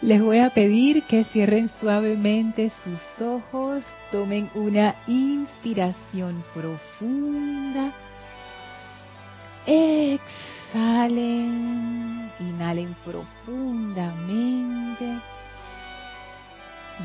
[0.00, 3.82] Les voy a pedir que cierren suavemente sus ojos,
[4.12, 7.92] tomen una inspiración profunda,
[9.66, 10.30] exhalen,
[12.38, 15.18] inhalen profundamente.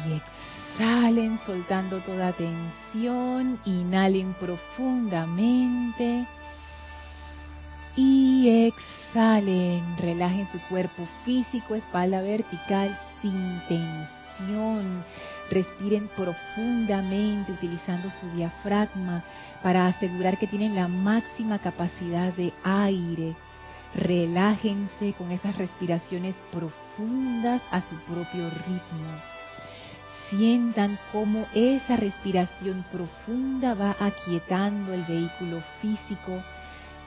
[0.06, 6.28] Y exhalen soltando toda tensión, inhalen profundamente.
[7.96, 15.04] Y exhalen, relajen su cuerpo físico, espalda vertical sin tensión.
[15.52, 19.24] Respiren profundamente utilizando su diafragma
[19.62, 23.36] para asegurar que tienen la máxima capacidad de aire.
[23.96, 29.22] Relájense con esas respiraciones profundas a su propio ritmo.
[30.30, 36.42] Sientan cómo esa respiración profunda va aquietando el vehículo físico,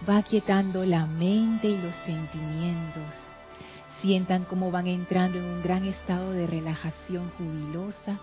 [0.09, 3.13] va quietando la mente y los sentimientos.
[4.01, 8.19] Sientan cómo van entrando en un gran estado de relajación jubilosa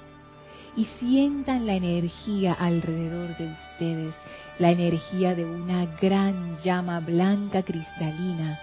[0.76, 4.16] y sientan la energía alrededor de ustedes,
[4.60, 8.60] la energía de una gran llama blanca cristalina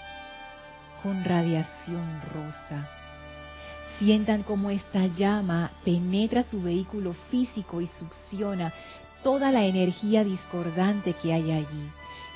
[1.02, 2.88] con radiación rosa.
[3.98, 8.72] Sientan cómo esta llama penetra su vehículo físico y succiona
[9.22, 11.90] toda la energía discordante que hay allí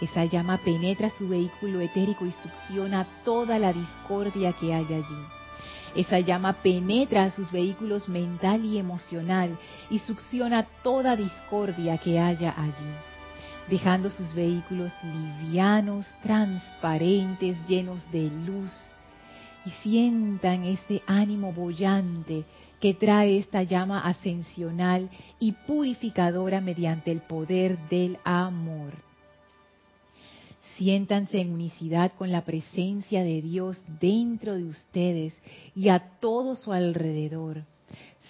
[0.04, 5.24] esa llama penetra su vehículo etérico y succiona toda la discordia que hay allí.
[5.94, 9.56] Esa llama penetra sus vehículos mental y emocional
[9.90, 12.92] y succiona toda discordia que haya allí,
[13.68, 18.72] dejando sus vehículos livianos, transparentes, llenos de luz.
[19.64, 22.44] Y sientan ese ánimo bollante
[22.80, 25.08] que trae esta llama ascensional
[25.40, 28.92] y purificadora mediante el poder del amor.
[30.76, 35.32] Siéntanse en unicidad con la presencia de Dios dentro de ustedes
[35.76, 37.62] y a todo su alrededor.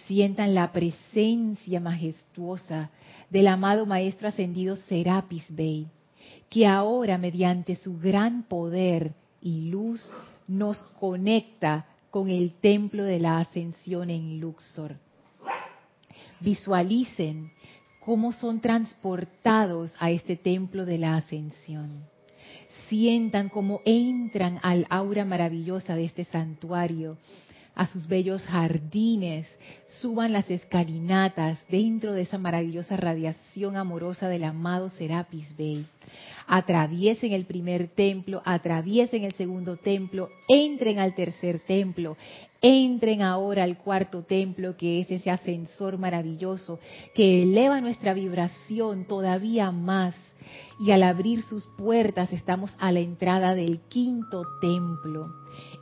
[0.06, 2.90] Sientan la presencia majestuosa
[3.30, 5.86] del amado Maestro Ascendido Serapis Bey,
[6.50, 10.12] que ahora mediante su gran poder y luz
[10.46, 14.96] nos conecta con el templo de la ascensión en Luxor.
[16.40, 17.50] Visualicen
[18.04, 22.13] cómo son transportados a este templo de la ascensión
[22.88, 27.16] sientan cómo entran al aura maravillosa de este santuario,
[27.74, 29.48] a sus bellos jardines,
[30.00, 35.84] suban las escalinatas dentro de esa maravillosa radiación amorosa del amado Serapis Bey.
[36.46, 42.16] Atraviesen el primer templo, atraviesen el segundo templo, entren al tercer templo,
[42.60, 46.78] entren ahora al cuarto templo, que es ese ascensor maravilloso
[47.14, 50.14] que eleva nuestra vibración todavía más
[50.80, 55.32] y al abrir sus puertas estamos a la entrada del quinto templo.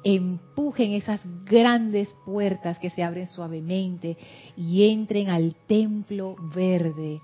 [0.05, 4.17] Empujen esas grandes puertas que se abren suavemente
[4.57, 7.21] y entren al templo verde.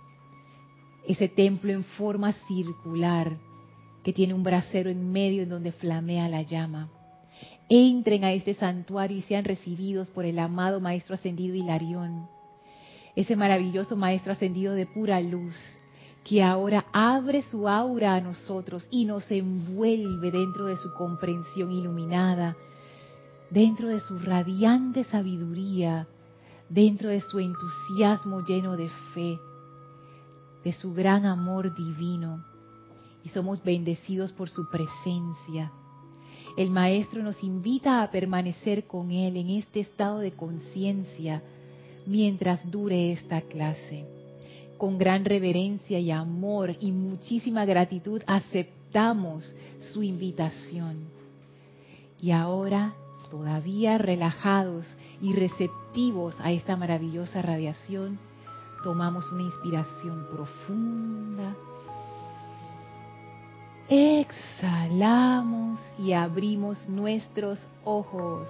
[1.07, 3.37] Ese templo en forma circular
[4.03, 6.89] que tiene un brasero en medio en donde flamea la llama.
[7.69, 12.27] Entren a este santuario y sean recibidos por el amado Maestro Ascendido Hilarión,
[13.15, 15.55] ese maravilloso Maestro Ascendido de pura luz,
[16.25, 22.57] que ahora abre su aura a nosotros y nos envuelve dentro de su comprensión iluminada,
[23.51, 26.07] dentro de su radiante sabiduría,
[26.69, 29.39] dentro de su entusiasmo lleno de fe,
[30.65, 32.45] de su gran amor divino.
[33.25, 35.73] Y somos bendecidos por su presencia.
[36.57, 41.43] El Maestro nos invita a permanecer con Él en este estado de conciencia
[42.07, 44.18] mientras dure esta clase
[44.79, 49.55] con gran reverencia y amor y muchísima gratitud aceptamos
[49.93, 51.09] su invitación.
[52.21, 52.95] Y ahora,
[53.31, 54.87] todavía relajados
[55.21, 58.19] y receptivos a esta maravillosa radiación,
[58.83, 61.55] tomamos una inspiración profunda.
[63.89, 68.49] Exhalamos y abrimos nuestros ojos.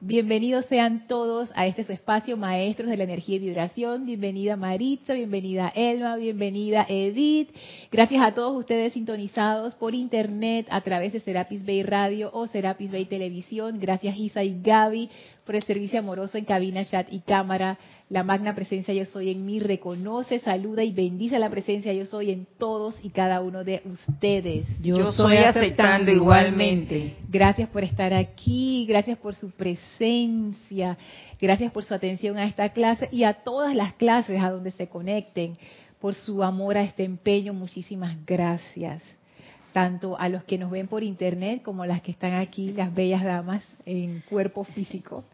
[0.00, 4.06] Bienvenidos sean todos a este su espacio, maestros de la energía y vibración.
[4.06, 7.50] Bienvenida Maritza, bienvenida Elma, bienvenida Edith.
[7.90, 12.92] Gracias a todos ustedes sintonizados por internet a través de Serapis Bay Radio o Serapis
[12.92, 13.80] Bay Televisión.
[13.80, 15.10] Gracias Isa y Gaby
[15.48, 17.78] por el servicio amoroso en cabina, chat y cámara.
[18.10, 22.32] La magna presencia yo soy en mí reconoce, saluda y bendice la presencia yo soy
[22.32, 24.66] en todos y cada uno de ustedes.
[24.82, 27.16] Yo, soy aceptando igualmente.
[27.30, 30.98] Gracias por estar aquí, gracias por su presencia,
[31.40, 34.88] gracias por su atención a esta clase y a todas las clases a donde se
[34.88, 35.56] conecten,
[35.98, 39.02] por su amor a este empeño, muchísimas gracias.
[39.72, 42.94] tanto a los que nos ven por internet como a las que están aquí, las
[42.94, 45.24] bellas damas en cuerpo físico.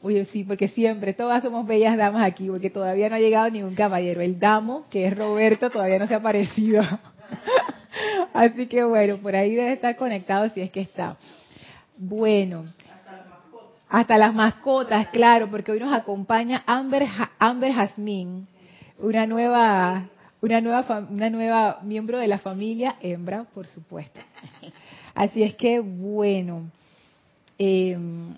[0.00, 3.74] Oye, sí, porque siempre, todas somos bellas damas aquí, porque todavía no ha llegado ningún
[3.74, 4.20] caballero.
[4.20, 6.82] El damo, que es Roberto, todavía no se ha aparecido.
[8.32, 11.16] Así que bueno, por ahí debe estar conectado si es que está.
[11.96, 12.64] Bueno,
[13.88, 17.04] hasta las mascotas, claro, porque hoy nos acompaña Amber,
[17.40, 18.44] Amber Jasmine,
[18.98, 20.04] una nueva,
[20.40, 24.20] una nueva, una nueva miembro de la familia hembra, por supuesto.
[25.14, 26.70] Así es que bueno,
[27.58, 28.34] em,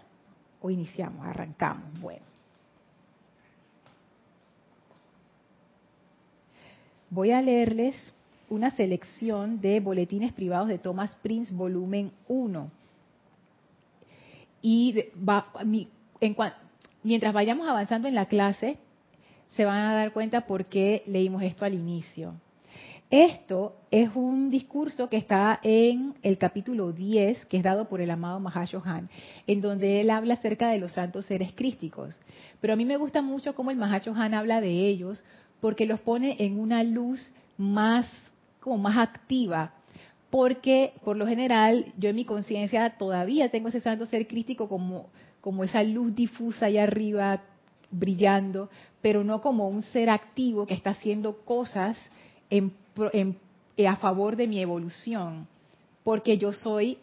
[0.62, 2.00] o iniciamos, arrancamos.
[2.00, 2.22] Bueno.
[7.10, 8.14] Voy a leerles
[8.52, 12.70] una selección de boletines privados de Thomas Prince, volumen 1.
[14.62, 15.06] Y
[17.02, 18.78] mientras vayamos avanzando en la clase,
[19.56, 22.36] se van a dar cuenta por qué leímos esto al inicio.
[23.10, 28.12] Esto es un discurso que está en el capítulo 10, que es dado por el
[28.12, 29.10] amado Mahashohan,
[29.48, 32.20] en donde él habla acerca de los santos seres crísticos.
[32.60, 35.24] Pero a mí me gusta mucho cómo el Mahashohan habla de ellos,
[35.62, 38.06] porque los pone en una luz más,
[38.60, 39.72] como más activa,
[40.30, 45.08] porque por lo general yo en mi conciencia todavía tengo ese santo ser crístico como,
[45.40, 47.42] como esa luz difusa allá arriba
[47.90, 48.70] brillando,
[49.02, 51.98] pero no como un ser activo que está haciendo cosas
[52.50, 52.72] en
[53.86, 55.48] a favor de mi evolución,
[56.04, 56.98] porque yo soy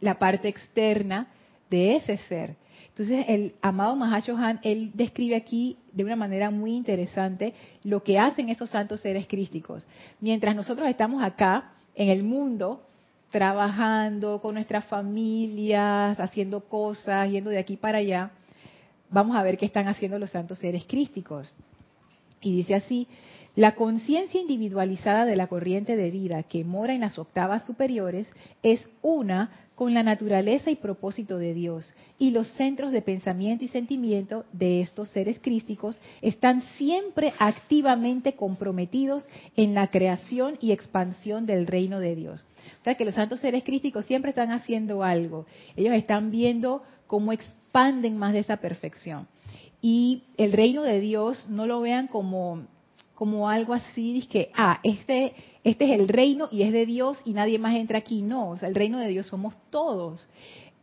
[0.00, 1.28] la parte externa
[1.70, 2.56] de ese ser.
[2.88, 7.52] Entonces, el amado Mahashohan, él describe aquí de una manera muy interesante
[7.84, 9.86] lo que hacen esos santos seres crísticos.
[10.20, 12.82] Mientras nosotros estamos acá en el mundo,
[13.30, 18.30] trabajando con nuestras familias, haciendo cosas, yendo de aquí para allá,
[19.10, 21.52] vamos a ver qué están haciendo los santos seres crísticos.
[22.40, 23.06] Y dice así,
[23.56, 28.28] la conciencia individualizada de la corriente de vida que mora en las octavas superiores
[28.62, 33.68] es una con la naturaleza y propósito de Dios, y los centros de pensamiento y
[33.68, 41.66] sentimiento de estos seres crísticos están siempre activamente comprometidos en la creación y expansión del
[41.66, 42.44] reino de Dios.
[42.80, 45.46] O sea que los santos seres crísticos siempre están haciendo algo,
[45.76, 49.28] ellos están viendo cómo expanden más de esa perfección.
[49.82, 52.66] Y el reino de Dios no lo vean como
[53.16, 55.32] como algo así, que, ah, este,
[55.64, 58.20] este es el reino y es de Dios y nadie más entra aquí.
[58.20, 60.28] No, o sea, el reino de Dios somos todos.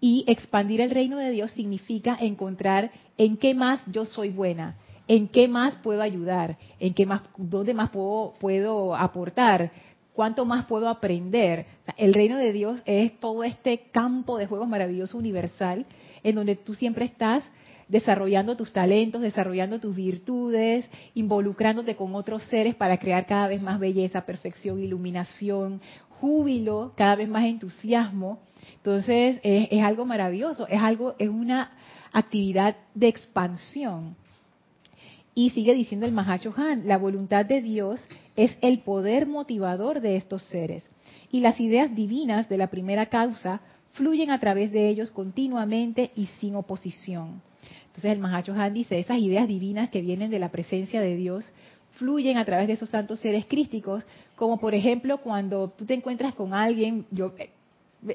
[0.02, 5.28] Y expandir el reino de Dios significa encontrar en qué más yo soy buena, en
[5.28, 9.72] qué más puedo ayudar, en qué más, dónde más puedo, puedo aportar,
[10.14, 11.68] cuánto más puedo aprender.
[11.98, 15.86] el reino de Dios es todo este campo de juegos maravilloso universal
[16.24, 17.44] en donde tú siempre estás
[17.94, 23.80] desarrollando tus talentos, desarrollando tus virtudes, involucrándote con otros seres para crear cada vez más
[23.80, 25.80] belleza, perfección, iluminación,
[26.20, 28.40] júbilo, cada vez más entusiasmo.
[28.78, 31.70] Entonces es, es algo maravilloso, es algo, es una
[32.12, 34.16] actividad de expansión.
[35.36, 38.04] Y sigue diciendo el Mahacho Han, la voluntad de Dios
[38.36, 40.90] es el poder motivador de estos seres.
[41.32, 46.26] Y las ideas divinas de la primera causa fluyen a través de ellos continuamente y
[46.40, 47.53] sin oposición.
[47.94, 51.54] Entonces el Mahacho Han dice, esas ideas divinas que vienen de la presencia de Dios
[51.92, 54.04] fluyen a través de esos santos seres crísticos,
[54.36, 57.34] como por ejemplo cuando tú te encuentras con alguien, yo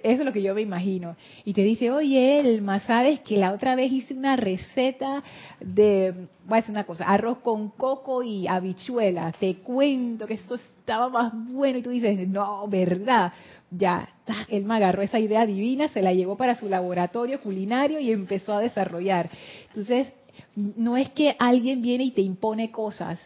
[0.02, 1.16] eso es lo que yo me imagino.
[1.44, 5.22] Y te dice, oye, Elma, ¿sabes que la otra vez hice una receta
[5.60, 6.12] de,
[6.46, 9.32] voy a decir una cosa, arroz con coco y habichuela?
[9.32, 11.78] Te cuento que esto estaba más bueno.
[11.78, 13.32] Y tú dices, no, ¿verdad?
[13.70, 14.08] Ya,
[14.48, 18.60] Elma agarró esa idea divina, se la llevó para su laboratorio culinario y empezó a
[18.60, 19.28] desarrollar.
[19.68, 20.12] Entonces,
[20.54, 23.18] no es que alguien viene y te impone cosas,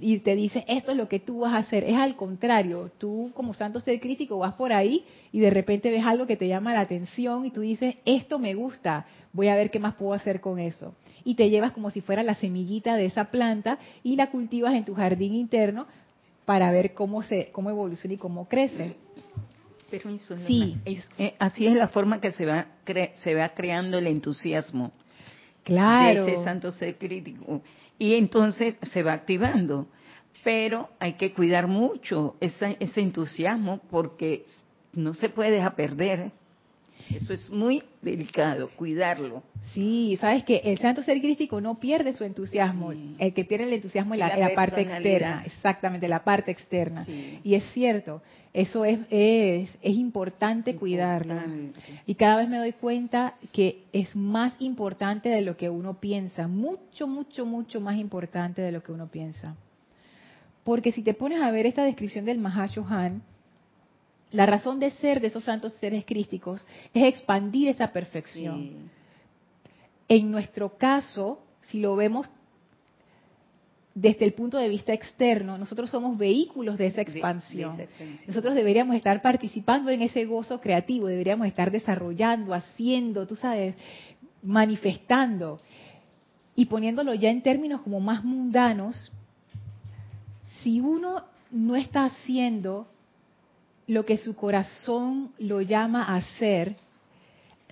[0.00, 1.84] y te dice, esto es lo que tú vas a hacer.
[1.84, 6.04] Es al contrario, tú como santo ser crítico vas por ahí y de repente ves
[6.04, 9.70] algo que te llama la atención y tú dices, esto me gusta, voy a ver
[9.70, 10.94] qué más puedo hacer con eso.
[11.24, 14.84] Y te llevas como si fuera la semillita de esa planta y la cultivas en
[14.84, 15.86] tu jardín interno
[16.46, 18.96] para ver cómo, se, cómo evoluciona y cómo crece.
[20.46, 20.78] Sí.
[21.18, 24.92] Eh, así es la forma que se va, se va creando el entusiasmo
[25.64, 26.24] claro.
[26.24, 27.62] de ese santo ser crítico
[27.98, 29.86] y entonces se va activando.
[30.44, 34.44] Pero hay que cuidar mucho ese, ese entusiasmo porque
[34.92, 36.32] no se puede dejar perder.
[37.14, 39.42] Eso es muy delicado, cuidarlo.
[39.72, 42.92] Sí, sabes que el santo ser crístico no pierde su entusiasmo.
[42.92, 47.06] El que pierde el entusiasmo es la, parte externa, exactamente, la parte externa.
[47.42, 51.40] Y es cierto, eso es, es, es importante, cuidarlo.
[52.06, 56.48] Y cada vez me doy cuenta que es más importante de lo que uno piensa,
[56.48, 59.56] mucho, mucho, mucho más importante de lo que uno piensa.
[60.64, 63.22] Porque si te pones a ver esta descripción del Mahashohan,
[64.32, 68.90] la razón de ser de esos santos seres crísticos es expandir esa perfección.
[70.08, 72.30] En nuestro caso, si lo vemos
[73.94, 77.78] desde el punto de vista externo, nosotros somos vehículos de esa expansión.
[78.26, 83.74] Nosotros deberíamos estar participando en ese gozo creativo, deberíamos estar desarrollando, haciendo, tú sabes,
[84.42, 85.60] manifestando.
[86.56, 89.12] Y poniéndolo ya en términos como más mundanos,
[90.62, 92.88] si uno no está haciendo
[93.86, 96.76] lo que su corazón lo llama a hacer,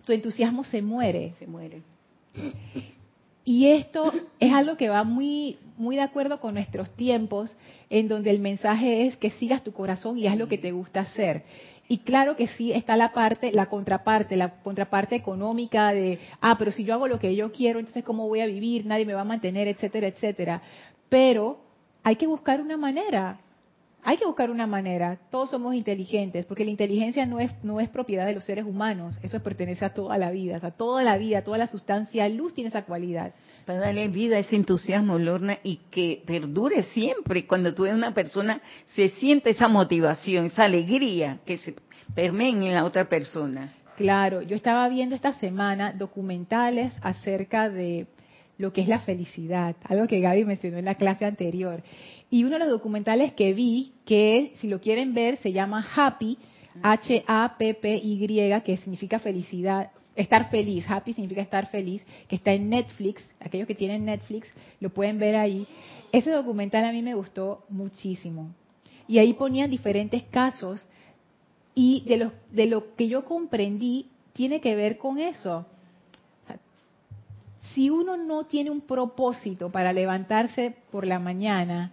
[0.05, 1.33] tu entusiasmo se muere.
[1.39, 1.83] Se muere.
[3.45, 7.57] Y esto es algo que va muy, muy de acuerdo con nuestros tiempos,
[7.89, 11.01] en donde el mensaje es que sigas tu corazón y haz lo que te gusta
[11.01, 11.43] hacer.
[11.89, 16.71] Y claro que sí está la parte, la contraparte, la contraparte económica de, ah, pero
[16.71, 19.23] si yo hago lo que yo quiero, entonces cómo voy a vivir, nadie me va
[19.23, 20.63] a mantener, etcétera, etcétera.
[21.09, 21.59] Pero
[22.05, 23.41] hay que buscar una manera
[24.03, 25.19] hay que buscar una manera.
[25.31, 29.19] Todos somos inteligentes, porque la inteligencia no es, no es propiedad de los seres humanos.
[29.23, 30.57] Eso pertenece a toda la vida.
[30.57, 33.35] O sea, toda la vida, toda la sustancia luz tiene esa cualidad.
[33.67, 37.47] Para darle vida ese entusiasmo, Lorna, y que perdure siempre.
[37.47, 38.61] Cuando tú ves una persona,
[38.95, 41.75] se siente esa motivación, esa alegría que se
[42.15, 43.73] permea en la otra persona.
[43.97, 48.07] Claro, yo estaba viendo esta semana documentales acerca de
[48.57, 51.83] lo que es la felicidad, algo que Gaby mencionó en la clase anterior.
[52.31, 56.39] Y uno de los documentales que vi, que si lo quieren ver, se llama Happy,
[56.83, 60.89] H-A-P-P-Y, que significa felicidad, estar feliz.
[60.89, 63.23] Happy significa estar feliz, que está en Netflix.
[63.41, 65.67] Aquellos que tienen Netflix lo pueden ver ahí.
[66.13, 68.55] Ese documental a mí me gustó muchísimo.
[69.09, 70.87] Y ahí ponían diferentes casos
[71.75, 75.67] y de lo, de lo que yo comprendí tiene que ver con eso
[77.75, 81.93] si uno no tiene un propósito para levantarse por la mañana,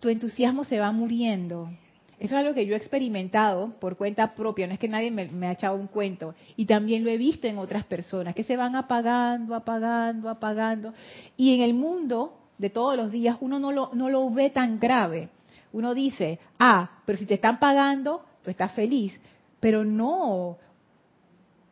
[0.00, 1.70] tu entusiasmo se va muriendo.
[2.18, 5.46] Eso es algo que yo he experimentado por cuenta propia, no es que nadie me,
[5.46, 6.34] ha echado un cuento.
[6.56, 10.94] Y también lo he visto en otras personas, que se van apagando, apagando, apagando.
[11.36, 14.78] Y en el mundo de todos los días uno no lo, no lo ve tan
[14.78, 15.28] grave.
[15.72, 19.12] Uno dice, ah, pero si te están pagando, tú estás feliz.
[19.60, 20.56] Pero no,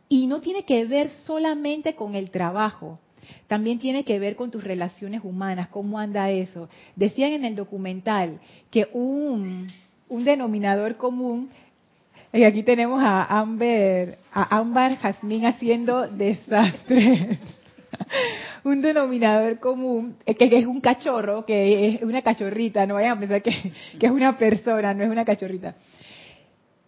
[0.08, 2.98] y no tiene que ver solamente con el trabajo,
[3.54, 6.68] también tiene que ver con tus relaciones humanas, cómo anda eso.
[6.96, 9.68] Decían en el documental que un,
[10.08, 11.50] un denominador común,
[12.32, 17.38] y aquí tenemos a Amber, a Amber Jazmín haciendo desastres.
[18.64, 23.20] un denominador común, que, que, es un cachorro, que es una cachorrita, no vayan a
[23.20, 23.52] pensar que,
[24.00, 25.76] que es una persona, no es una cachorrita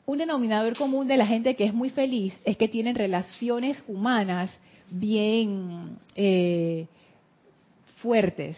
[0.05, 4.57] un denominador común de la gente que es muy feliz es que tienen relaciones humanas
[4.91, 6.87] bien eh,
[7.97, 8.57] fuertes.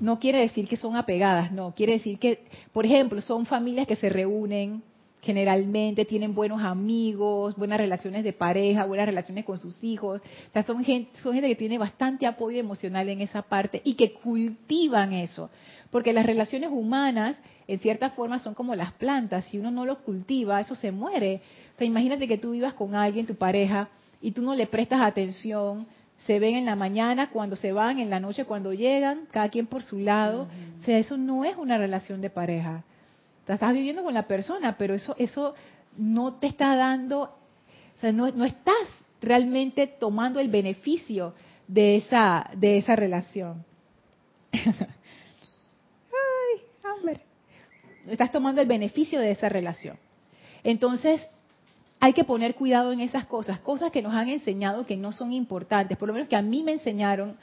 [0.00, 1.72] No quiere decir que son apegadas, no.
[1.74, 4.82] Quiere decir que, por ejemplo, son familias que se reúnen,
[5.24, 10.20] generalmente tienen buenos amigos, buenas relaciones de pareja, buenas relaciones con sus hijos.
[10.20, 13.94] O sea, son gente, son gente que tiene bastante apoyo emocional en esa parte y
[13.94, 15.50] que cultivan eso.
[15.90, 19.46] Porque las relaciones humanas, en cierta forma, son como las plantas.
[19.46, 21.40] Si uno no los cultiva, eso se muere.
[21.74, 23.88] O sea, imagínate que tú vivas con alguien, tu pareja,
[24.24, 25.86] y tú no le prestas atención,
[26.24, 29.66] se ven en la mañana, cuando se van, en la noche, cuando llegan, cada quien
[29.66, 30.48] por su lado.
[30.80, 32.84] O sea, eso no es una relación de pareja.
[33.46, 35.54] Estás viviendo con la persona, pero eso, eso
[35.98, 38.88] no te está dando, o sea, no, no estás
[39.20, 41.34] realmente tomando el beneficio
[41.68, 43.62] de esa, de esa relación.
[48.08, 49.98] Estás tomando el beneficio de esa relación.
[50.62, 51.26] Entonces,
[52.00, 55.32] hay que poner cuidado en esas cosas, cosas que nos han enseñado que no son
[55.32, 57.36] importantes, por lo menos que a mí me enseñaron,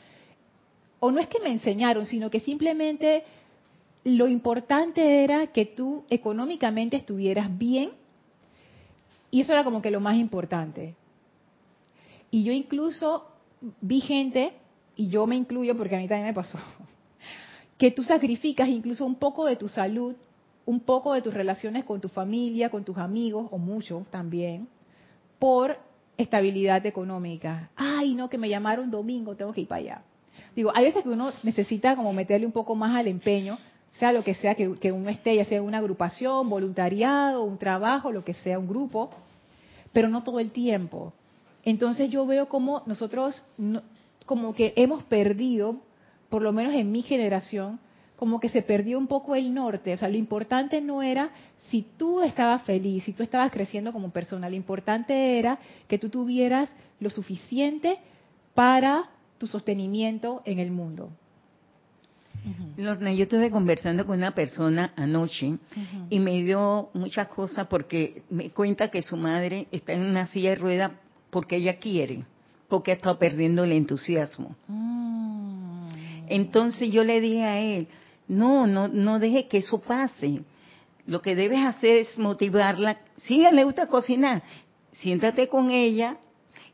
[1.00, 3.24] o no es que me enseñaron, sino que simplemente
[4.04, 7.92] lo importante era que tú económicamente estuvieras bien,
[9.32, 10.96] y eso era como que lo más importante.
[12.30, 13.28] Y yo incluso
[13.82, 14.54] vi gente,
[14.96, 16.60] y yo me incluyo porque a mí también me pasó,
[17.78, 20.16] que tú sacrificas incluso un poco de tu salud,
[20.66, 24.68] un poco de tus relaciones con tu familia, con tus amigos, o mucho también,
[25.40, 25.78] por
[26.18, 27.70] estabilidad económica.
[27.76, 30.02] Ay, no, que me llamaron domingo, tengo que ir para allá.
[30.56, 33.58] Digo, hay veces que uno necesita como meterle un poco más al empeño,
[33.90, 38.24] sea lo que sea que, uno esté, ya sea una agrupación, voluntariado, un trabajo, lo
[38.24, 39.12] que sea, un grupo,
[39.92, 41.14] pero no todo el tiempo.
[41.64, 43.44] Entonces yo veo como nosotros,
[44.26, 45.78] como que hemos perdido
[46.30, 47.80] por lo menos en mi generación,
[48.22, 49.96] como que se perdió un poco el norte.
[49.96, 51.32] O sea, lo importante no era
[51.70, 56.10] si tú estabas feliz, si tú estabas creciendo como persona, lo importante era que tú
[56.10, 57.98] tuvieras lo suficiente
[58.54, 59.10] para
[59.40, 61.10] tu sostenimiento en el mundo.
[62.78, 65.58] Lorna, yo estuve conversando con una persona anoche
[66.12, 70.52] y me dio muchas cosas porque me cuenta que su madre está en una silla
[70.52, 70.92] de rueda
[71.32, 72.24] porque ella quiere,
[72.70, 74.56] porque ha estado perdiendo el entusiasmo.
[74.68, 75.90] Mm.
[76.28, 77.88] Entonces yo le dije a él,
[78.32, 80.42] no, no, no deje que eso pase.
[81.06, 82.98] Lo que debes hacer es motivarla.
[83.18, 84.42] Si a ella le gusta cocinar,
[84.94, 86.16] siéntate con ella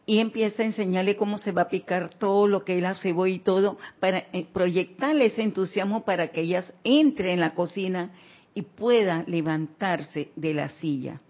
[0.06, 3.40] y empieza a enseñarle cómo se va a picar todo lo que él hace y
[3.40, 8.12] todo, para eh, proyectarle ese entusiasmo para que ella entre en la cocina
[8.54, 11.22] y pueda levantarse de la silla.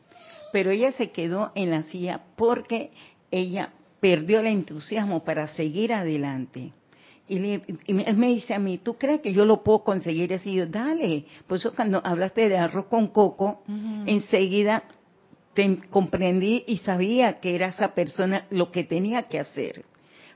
[0.52, 2.92] Pero ella se quedó en la silla porque
[3.32, 6.74] ella perdió el entusiasmo para seguir adelante.
[7.30, 7.36] Y,
[7.88, 10.54] él me dice a mí, ¿tú crees que yo lo puedo conseguir así?
[10.54, 11.26] yo, dale.
[11.46, 13.62] Por eso cuando hablaste de arroz con coco,
[14.06, 14.84] enseguida
[15.54, 19.84] te comprendí y sabía que era esa persona lo que tenía que hacer.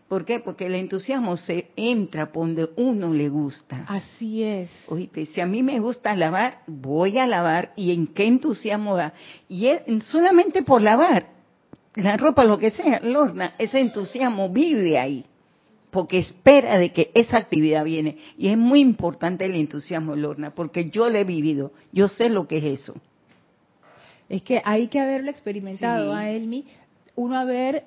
[0.09, 0.39] ¿Por qué?
[0.41, 3.85] Porque el entusiasmo se entra por donde uno le gusta.
[3.87, 4.69] Así es.
[4.89, 7.71] Oíste, si a mí me gusta lavar, voy a lavar.
[7.77, 9.13] ¿Y en qué entusiasmo va?
[9.47, 9.69] Y
[10.07, 11.27] solamente por lavar
[11.95, 15.25] la ropa, lo que sea, Lorna, ese entusiasmo vive ahí
[15.91, 18.17] porque espera de que esa actividad viene.
[18.37, 22.47] Y es muy importante el entusiasmo, Lorna, porque yo lo he vivido, yo sé lo
[22.47, 22.95] que es eso.
[24.29, 26.65] Es que hay que haberlo experimentado a Elmi,
[27.15, 27.83] uno haber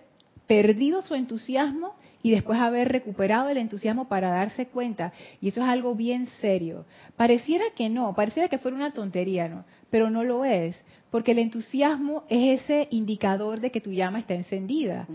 [0.46, 5.12] perdido su entusiasmo y después haber recuperado el entusiasmo para darse cuenta.
[5.40, 6.84] Y eso es algo bien serio.
[7.16, 9.64] Pareciera que no, pareciera que fuera una tontería, ¿no?
[9.88, 14.34] Pero no lo es, porque el entusiasmo es ese indicador de que tu llama está
[14.34, 15.06] encendida.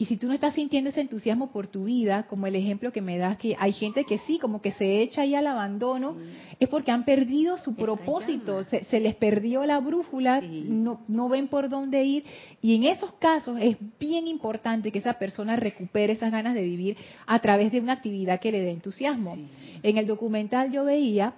[0.00, 3.02] Y si tú no estás sintiendo ese entusiasmo por tu vida, como el ejemplo que
[3.02, 6.16] me das, que hay gente que sí, como que se echa ahí al abandono,
[6.58, 11.68] es porque han perdido su propósito, se, les perdió la brújula, no, no ven por
[11.68, 12.24] dónde ir.
[12.62, 16.96] Y en esos casos es bien importante que esa persona recupere esas ganas de vivir
[17.26, 19.36] a través de una actividad que le dé entusiasmo.
[19.82, 21.34] En el documental yo veía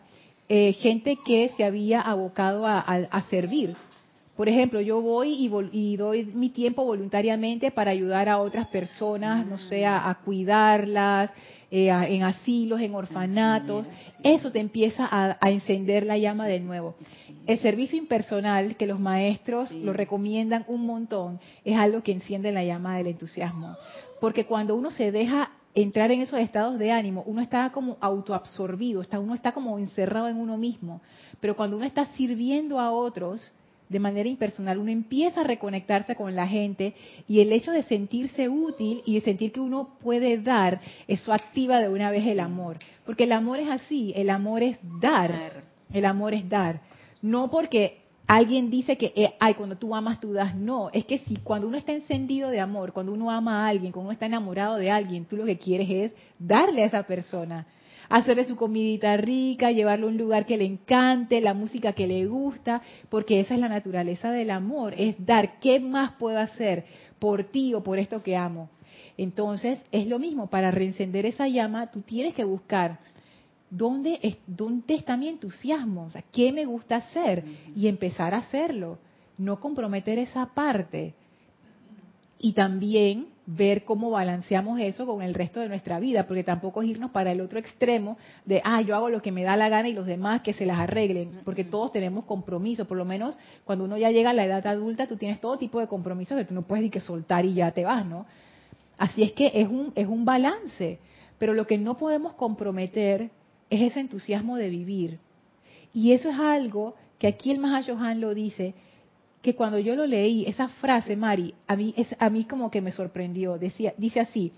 [0.48, 3.74] eh, gente que se había abocado a servir
[4.42, 9.56] por ejemplo, yo voy y, doy mi tiempo voluntariamente para ayudar a otras personas, no
[9.56, 11.30] sé, a, cuidarlas,
[11.70, 13.86] eh, en asilos, en orfanatos.
[14.20, 16.96] Eso te empieza a, encender la llama de nuevo.
[17.46, 22.64] El servicio impersonal, que los maestros lo recomiendan un montón, es algo que enciende la
[22.64, 23.76] llama del entusiasmo.
[24.20, 29.02] Porque cuando uno se deja entrar en esos estados de ánimo, uno está como autoabsorbido,
[29.02, 31.00] está, uno está como encerrado en uno mismo.
[31.38, 33.54] Pero cuando uno está sirviendo a otros,
[33.92, 36.94] de manera impersonal, uno empieza a reconectarse con la gente
[37.28, 41.80] y el hecho de sentirse útil y de sentir que uno puede dar, eso activa
[41.80, 42.78] de una vez el amor.
[43.04, 46.80] Porque el amor es así, el amor es dar, el amor es dar.
[47.20, 50.56] No porque alguien dice que, eh, ay, cuando tú amas, tú das.
[50.56, 53.92] No, es que si cuando uno está encendido de amor, cuando uno ama a alguien,
[53.92, 57.66] cuando uno está enamorado de alguien, tú lo que quieres es darle a esa persona.
[58.08, 62.26] Hacerle su comidita rica, llevarlo a un lugar que le encante, la música que le
[62.26, 66.84] gusta, porque esa es la naturaleza del amor, es dar, ¿qué más puedo hacer
[67.18, 68.70] por ti o por esto que amo?
[69.16, 72.98] Entonces, es lo mismo, para reencender esa llama, tú tienes que buscar
[73.70, 78.98] dónde, dónde está mi entusiasmo, o sea, qué me gusta hacer y empezar a hacerlo,
[79.38, 81.14] no comprometer esa parte.
[82.42, 86.88] Y también ver cómo balanceamos eso con el resto de nuestra vida, porque tampoco es
[86.88, 89.88] irnos para el otro extremo de, ah, yo hago lo que me da la gana
[89.88, 93.84] y los demás que se las arreglen, porque todos tenemos compromisos, por lo menos cuando
[93.84, 96.52] uno ya llega a la edad adulta, tú tienes todo tipo de compromisos que tú
[96.52, 98.26] no puedes ni que soltar y ya te vas, ¿no?
[98.98, 100.98] Así es que es un, es un balance,
[101.38, 103.30] pero lo que no podemos comprometer
[103.70, 105.18] es ese entusiasmo de vivir.
[105.94, 108.74] Y eso es algo que aquí el Mahashohan lo dice,
[109.42, 112.80] que cuando yo lo leí, esa frase, Mari, a mí, es, a mí como que
[112.80, 113.58] me sorprendió.
[113.58, 114.52] Decía, dice así,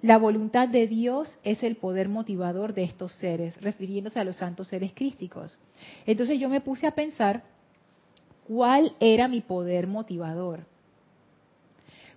[0.00, 4.68] la voluntad de Dios es el poder motivador de estos seres, refiriéndose a los santos
[4.68, 5.58] seres crísticos.
[6.06, 7.42] Entonces yo me puse a pensar
[8.46, 10.60] cuál era mi poder motivador.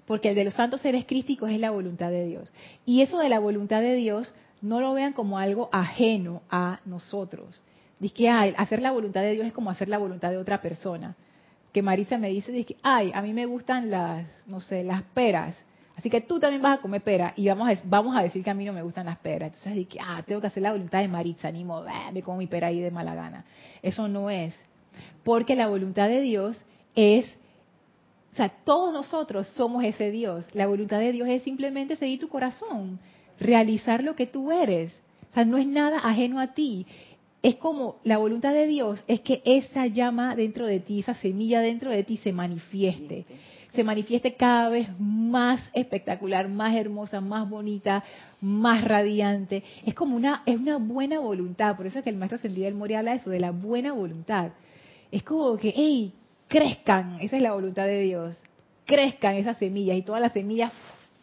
[0.06, 2.54] Porque el de los santos seres crísticos es la voluntad de Dios.
[2.86, 7.64] Y eso de la voluntad de Dios no lo vean como algo ajeno a nosotros.
[8.00, 11.16] Dice que hacer la voluntad de Dios es como hacer la voluntad de otra persona
[11.74, 15.56] que Marisa me dice, dice, ay, a mí me gustan las, no sé, las peras.
[15.98, 18.50] Así que tú también vas a comer pera y vamos a, vamos a decir que
[18.52, 19.50] a mí no me gustan las peras.
[19.50, 21.84] Entonces dije, ah, tengo que hacer la voluntad de Maritza, animo,
[22.14, 23.46] me como mi pera ahí de mala gana.
[23.82, 24.56] Eso no es.
[25.24, 26.58] Porque la voluntad de Dios
[26.96, 27.26] es,
[28.34, 30.48] o sea, todos nosotros somos ese Dios.
[30.54, 33.00] La voluntad de Dios es simplemente seguir tu corazón,
[33.40, 34.94] realizar lo que tú eres.
[35.32, 36.86] O sea, no es nada ajeno a ti
[37.44, 41.60] es como la voluntad de Dios es que esa llama dentro de ti, esa semilla
[41.60, 43.26] dentro de ti se manifieste.
[43.74, 48.04] Se manifieste cada vez más espectacular, más hermosa, más bonita,
[48.40, 49.62] más radiante.
[49.86, 51.76] Es como una, es una buena voluntad.
[51.76, 54.52] Por eso es que el maestro Ascendido del habla de eso, de la buena voluntad.
[55.12, 56.14] Es como que, hey,
[56.48, 58.38] crezcan, esa es la voluntad de Dios.
[58.86, 60.72] Crezcan esas semillas y todas las semillas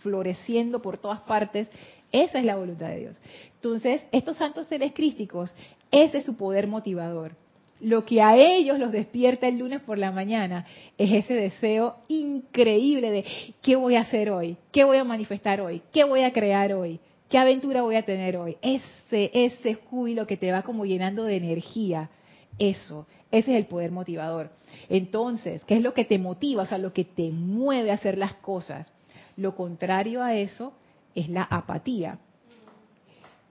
[0.00, 1.70] floreciendo por todas partes.
[2.12, 3.20] Esa es la voluntad de Dios.
[3.54, 5.54] Entonces, estos santos seres crísticos
[5.90, 7.32] ese es su poder motivador.
[7.80, 10.66] Lo que a ellos los despierta el lunes por la mañana
[10.98, 13.24] es ese deseo increíble de
[13.62, 14.56] ¿qué voy a hacer hoy?
[14.70, 15.80] ¿Qué voy a manifestar hoy?
[15.92, 17.00] ¿Qué voy a crear hoy?
[17.30, 18.56] ¿Qué aventura voy a tener hoy?
[18.60, 22.10] Ese, ese júbilo que te va como llenando de energía.
[22.58, 24.50] Eso, ese es el poder motivador.
[24.90, 26.64] Entonces, ¿qué es lo que te motiva?
[26.64, 28.92] O sea, lo que te mueve a hacer las cosas.
[29.36, 30.74] Lo contrario a eso
[31.14, 32.18] es la apatía.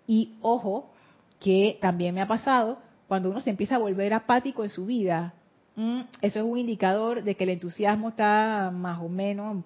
[0.07, 0.91] Y ojo,
[1.39, 5.33] que también me ha pasado cuando uno se empieza a volver apático en su vida.
[5.75, 9.63] Mm, eso es un indicador de que el entusiasmo está más o menos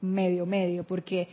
[0.00, 1.28] medio, medio, porque,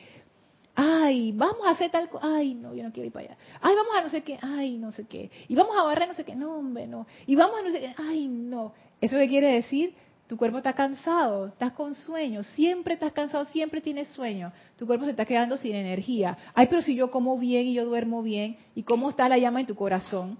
[0.76, 3.76] ay, vamos a hacer tal cosa, ay, no, yo no quiero ir para allá, ay,
[3.76, 6.26] vamos a no sé qué, ay, no sé qué, y vamos a barrer no sé
[6.26, 8.74] qué, no, hombre, no, y vamos a no sé qué, ay, no.
[9.00, 9.96] ¿Eso qué quiere decir?
[10.28, 14.52] Tu cuerpo está cansado, estás con sueño, siempre estás cansado, siempre tienes sueño.
[14.76, 16.38] Tu cuerpo se está quedando sin energía.
[16.54, 19.62] Ay, pero si yo como bien y yo duermo bien, ¿y cómo está la llama
[19.62, 20.38] en tu corazón?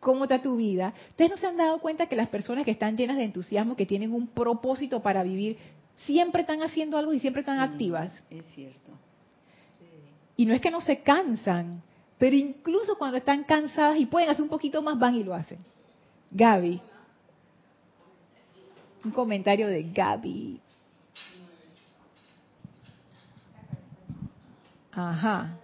[0.00, 0.92] ¿Cómo está tu vida?
[1.08, 3.86] Ustedes no se han dado cuenta que las personas que están llenas de entusiasmo, que
[3.86, 5.56] tienen un propósito para vivir,
[6.04, 8.22] siempre están haciendo algo y siempre están activas.
[8.28, 8.92] Es cierto.
[10.36, 11.82] Y no es que no se cansan,
[12.18, 15.58] pero incluso cuando están cansadas y pueden hacer un poquito más, van y lo hacen.
[16.30, 16.80] Gaby.
[19.08, 20.60] Un comentario de Gaby.
[24.92, 25.56] Ajá.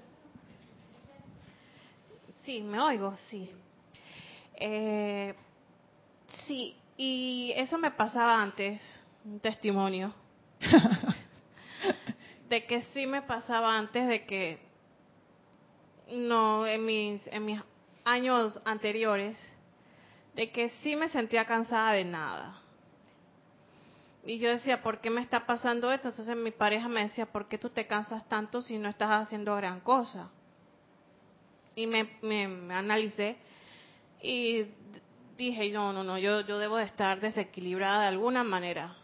[2.41, 3.51] Sí, me oigo, sí.
[4.55, 5.35] Eh,
[6.47, 8.81] sí, y eso me pasaba antes,
[9.27, 10.15] un testimonio.
[12.49, 14.59] de que sí me pasaba antes de que
[16.13, 17.61] no en mis en mis
[18.07, 19.37] años anteriores
[20.35, 22.64] de que sí me sentía cansada de nada
[24.27, 26.09] y yo decía, ¿por qué me está pasando esto?
[26.09, 29.55] Entonces mi pareja me decía, ¿por qué tú te cansas tanto si no estás haciendo
[29.55, 30.31] gran cosa?
[31.75, 33.37] Y me, me, analicé
[34.23, 34.65] y
[35.37, 38.95] dije, no, no, no, yo, yo debo de estar desequilibrada de alguna manera.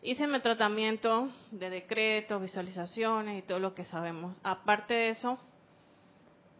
[0.00, 4.38] Hice mi tratamiento de decretos, visualizaciones y todo lo que sabemos.
[4.42, 5.38] Aparte de eso,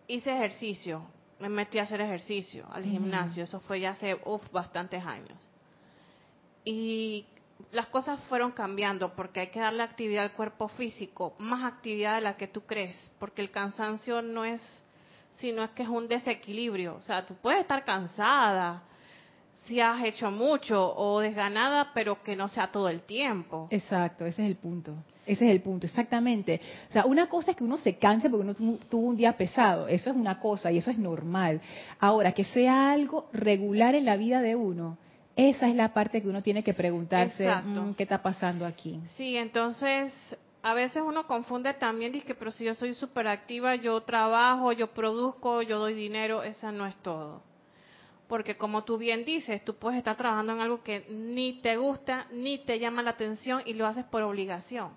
[0.07, 1.07] hice ejercicio,
[1.38, 5.38] me metí a hacer ejercicio al gimnasio, eso fue ya hace uf, bastantes años
[6.66, 7.24] y
[7.70, 12.22] las cosas fueron cambiando porque hay que darle actividad al cuerpo físico, más actividad de
[12.22, 14.61] la que tú crees, porque el cansancio no es,
[15.31, 16.96] sino es que es un desequilibrio.
[16.96, 18.83] O sea, tú puedes estar cansada
[19.64, 23.68] si has hecho mucho o desganada, pero que no sea todo el tiempo.
[23.70, 24.94] Exacto, ese es el punto.
[25.24, 26.61] Ese es el punto, exactamente.
[26.90, 29.87] O sea, una cosa es que uno se canse porque uno tuvo un día pesado,
[29.87, 31.61] eso es una cosa y eso es normal.
[32.00, 34.98] Ahora, que sea algo regular en la vida de uno,
[35.37, 38.99] esa es la parte que uno tiene que preguntarse, mm, ¿qué está pasando aquí?
[39.16, 40.12] Sí, entonces
[40.62, 44.88] a veces uno confunde también, dice, pero si yo soy súper activa, yo trabajo, yo
[44.88, 47.42] produzco, yo doy dinero, esa no es todo.
[48.29, 52.27] Porque como tú bien dices, tú puedes estar trabajando en algo que ni te gusta,
[52.33, 54.90] ni te llama la atención y lo haces por obligación.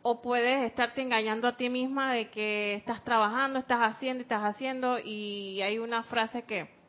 [0.00, 4.98] O puedes estarte engañando a ti misma de que estás trabajando, estás haciendo, estás haciendo
[4.98, 6.81] y hay una frase que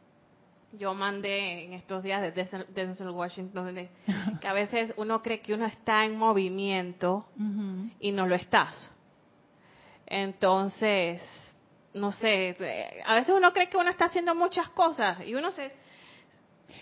[0.74, 2.32] yo mandé en estos días de
[2.70, 3.90] Denzel Washington
[4.42, 7.28] que a veces uno cree que uno está en movimiento
[8.00, 8.74] y no lo estás.
[10.06, 11.22] Entonces,
[11.94, 12.56] no sé,
[13.06, 15.72] a veces uno cree que uno está haciendo muchas cosas y uno se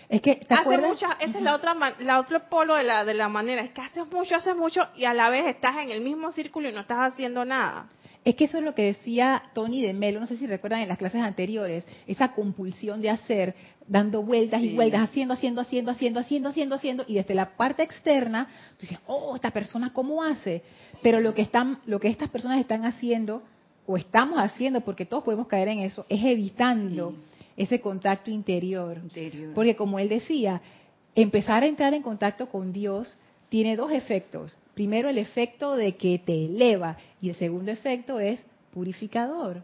[0.08, 3.14] es que ¿te hace muchas, esa es la otra la otro polo de la de
[3.14, 6.00] la manera, es que haces mucho, haces mucho y a la vez estás en el
[6.00, 7.88] mismo círculo y no estás haciendo nada.
[8.24, 10.88] Es que eso es lo que decía Tony de Melo, no sé si recuerdan en
[10.88, 13.54] las clases anteriores, esa compulsión de hacer,
[13.88, 17.82] dando vueltas y vueltas, haciendo, haciendo, haciendo, haciendo, haciendo, haciendo, haciendo, y desde la parte
[17.82, 20.62] externa, tú dices, oh, esta persona cómo hace,
[21.02, 23.42] pero lo que están, lo que estas personas están haciendo
[23.86, 27.16] o estamos haciendo, porque todos podemos caer en eso, es evitando
[27.56, 28.98] ese contacto interior.
[29.02, 29.52] interior.
[29.52, 30.60] Porque como él decía,
[31.16, 33.16] empezar a entrar en contacto con Dios
[33.48, 34.56] tiene dos efectos.
[34.74, 38.40] Primero el efecto de que te eleva y el segundo efecto es
[38.72, 39.62] purificador.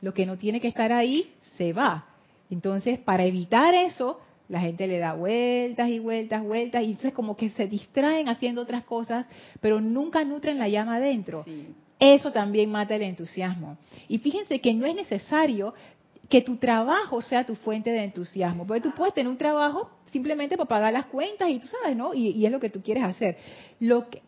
[0.00, 2.06] Lo que no tiene que estar ahí se va.
[2.50, 7.36] Entonces, para evitar eso, la gente le da vueltas y vueltas, vueltas, y entonces como
[7.36, 9.26] que se distraen haciendo otras cosas,
[9.60, 11.44] pero nunca nutren la llama adentro.
[11.98, 13.76] Eso también mata el entusiasmo.
[14.08, 15.74] Y fíjense que no es necesario
[16.28, 20.56] que tu trabajo sea tu fuente de entusiasmo, porque tú puedes tener un trabajo simplemente
[20.56, 22.12] para pagar las cuentas y tú sabes, ¿no?
[22.12, 23.36] Y, es lo que tú quieres hacer.
[23.80, 24.22] Lo que,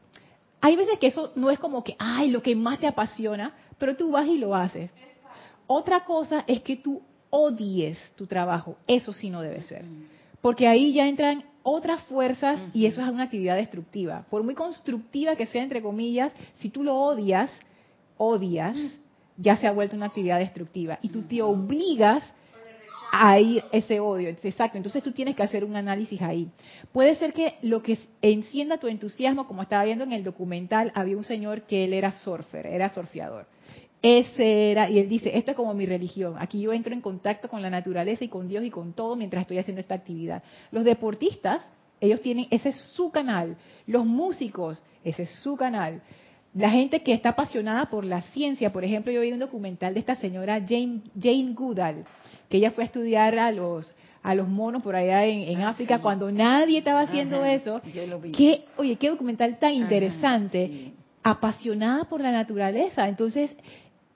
[0.61, 3.97] hay veces que eso no es como que, ay, lo que más te apasiona, pero
[3.97, 4.91] tú vas y lo haces.
[5.67, 8.77] Otra cosa es que tú odies tu trabajo.
[8.87, 9.85] Eso sí no debe ser.
[10.41, 14.25] Porque ahí ya entran otras fuerzas y eso es una actividad destructiva.
[14.31, 17.51] Por muy constructiva que sea, entre comillas, si tú lo odias,
[18.17, 18.77] odias,
[19.41, 20.99] ya se ha vuelto una actividad destructiva.
[21.03, 22.35] Y tú te obligas
[23.13, 24.29] a ir ese odio.
[24.29, 24.77] Exacto.
[24.77, 26.49] Entonces tú tienes que hacer un análisis ahí.
[26.93, 31.17] Puede ser que lo que encienda tu entusiasmo, como estaba viendo en el documental, había
[31.17, 33.47] un señor que él era surfer, era surfeador.
[34.03, 36.37] Ese era, y él dice, esto es como mi religión.
[36.39, 39.43] Aquí yo entro en contacto con la naturaleza y con Dios y con todo mientras
[39.43, 40.43] estoy haciendo esta actividad.
[40.71, 43.59] Los deportistas, ellos tienen, ese es su canal.
[43.87, 46.01] Los músicos, ese es su canal.
[46.55, 50.01] La gente que está apasionada por la ciencia, por ejemplo, yo vi un documental de
[50.01, 52.05] esta señora Jane, Jane Goodall,
[52.49, 56.01] que ella fue a estudiar a los a los monos por allá en, ah, África
[56.01, 57.81] cuando nadie estaba haciendo eso.
[58.37, 63.09] Qué, oye, qué documental tan interesante, apasionada por la naturaleza.
[63.09, 63.55] Entonces,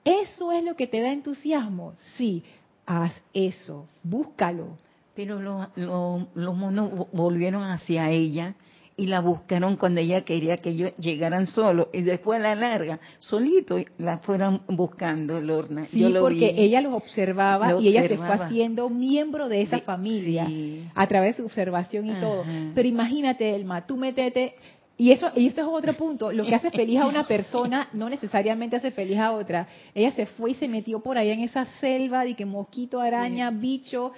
[0.03, 1.93] ¿eso es lo que te da entusiasmo?
[2.17, 2.43] Sí,
[2.85, 4.77] haz eso, búscalo.
[5.15, 8.53] Pero los monos volvieron hacia ella
[8.97, 12.99] y la buscaron cuando ella quería que ellos llegaran solos y después a la larga,
[13.19, 15.85] solito, la fueron buscando, Lorna.
[15.87, 20.47] Sí, porque ella los observaba y ella se fue haciendo miembro de esa familia
[20.93, 22.43] a través de su observación y todo.
[22.73, 24.55] Pero imagínate, Elma, tú metete
[24.97, 26.31] y eso, y esto es otro punto.
[26.31, 29.67] Lo que hace feliz a una persona no necesariamente hace feliz a otra.
[29.93, 33.51] Ella se fue y se metió por allá en esa selva de que mosquito, araña,
[33.51, 34.13] bicho,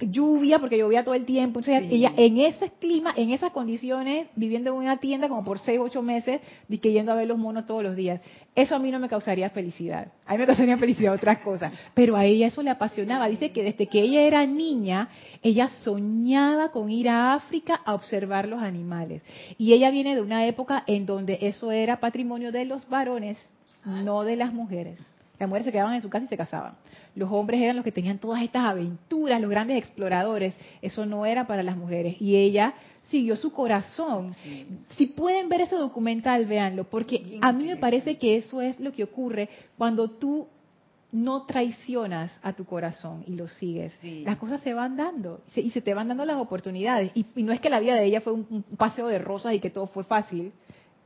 [0.00, 1.60] lluvia, porque llovía todo el tiempo.
[1.60, 5.78] Entonces ella en ese clima, en esas condiciones, viviendo en una tienda como por seis,
[5.80, 8.20] ocho meses, y que yendo a ver los monos todos los días.
[8.54, 10.08] Eso a mí no me causaría felicidad.
[10.26, 11.72] A mí me causaría felicidad otras cosas.
[11.94, 13.28] Pero a ella eso le apasionaba.
[13.28, 15.08] Dice que desde que ella era niña,
[15.42, 19.22] ella soñaba con ir a África a observar los animales.
[19.58, 23.38] Y ella viene de una época en donde eso era patrimonio de los varones,
[23.84, 25.04] no de las mujeres.
[25.44, 26.72] Las mujeres se quedaban en su casa y se casaban.
[27.14, 30.54] Los hombres eran los que tenían todas estas aventuras, los grandes exploradores.
[30.80, 32.16] Eso no era para las mujeres.
[32.18, 34.34] Y ella siguió su corazón.
[34.96, 38.90] Si pueden ver ese documental, véanlo, porque a mí me parece que eso es lo
[38.90, 40.46] que ocurre cuando tú
[41.12, 43.94] no traicionas a tu corazón y lo sigues.
[44.02, 47.12] Las cosas se van dando y se te van dando las oportunidades.
[47.14, 49.68] Y, no es que la vida de ella fue un paseo de rosas y que
[49.68, 50.52] todo fue fácil,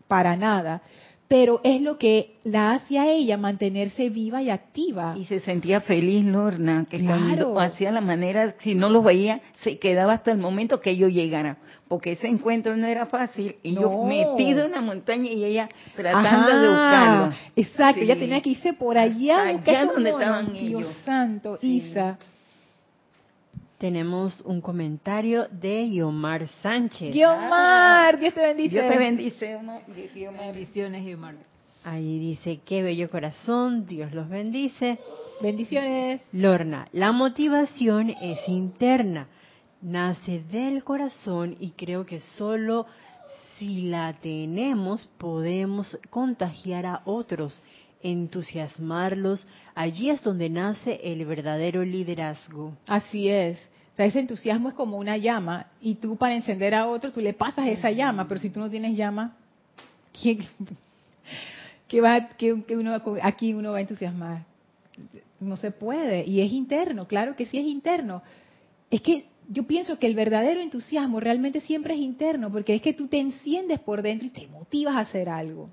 [0.07, 0.81] para nada
[1.29, 5.15] pero es lo que la hace a ella mantenerse viva y activa.
[5.17, 9.79] Y se sentía feliz, Lorna, que cuando hacía la manera, si no lo veía, se
[9.79, 14.05] quedaba hasta el momento que yo llegara, porque ese encuentro no era fácil, y yo
[14.05, 17.35] metido en la montaña y ella tratando de buscarlo.
[17.57, 22.19] Exacto, ella tenía que irse por allá, allá donde estaban Dios santo, Isa.
[23.79, 27.15] Tenemos un comentario de Yomar Sánchez.
[27.15, 28.69] Guiomar, Dios te bendice.
[28.75, 29.59] Dios te bendice.
[30.37, 31.37] Bendiciones, Guiomar.
[31.85, 34.99] Ahí dice, qué bello corazón, Dios los bendice.
[35.41, 36.21] Bendiciones.
[36.33, 39.29] Lorna, la motivación es interna,
[39.81, 42.87] nace del corazón y creo que solo
[43.59, 47.63] si la tenemos podemos contagiar a otros,
[48.03, 49.47] entusiasmarlos.
[49.75, 52.73] Allí es donde nace el verdadero liderazgo.
[52.87, 53.59] Así es.
[53.93, 57.21] O sea, ese entusiasmo es como una llama y tú para encender a otro, tú
[57.21, 59.37] le pasas esa llama, pero si tú no tienes llama,
[60.21, 60.39] ¿quién,
[61.89, 64.45] qué va, qué- uno, aquí uno va a entusiasmar?
[65.41, 68.23] No se puede y es interno, claro que sí es interno.
[68.91, 72.93] Es que yo pienso que el verdadero entusiasmo realmente siempre es interno, porque es que
[72.93, 75.69] tú te enciendes por dentro y te motivas a hacer algo.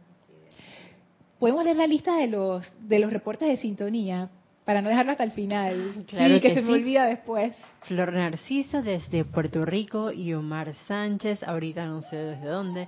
[1.40, 4.30] Podemos leer la lista de los de los reportes de sintonía
[4.64, 6.06] para no dejarlo hasta el final.
[6.08, 7.56] Claro sí, que, que se me olvida después.
[7.82, 12.88] Flor Narciso desde Puerto Rico y Omar Sánchez, ahorita no sé desde dónde.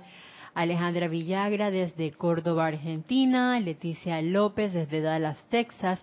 [0.54, 3.60] Alejandra Villagra desde Córdoba, Argentina.
[3.60, 6.02] Leticia López desde Dallas, Texas.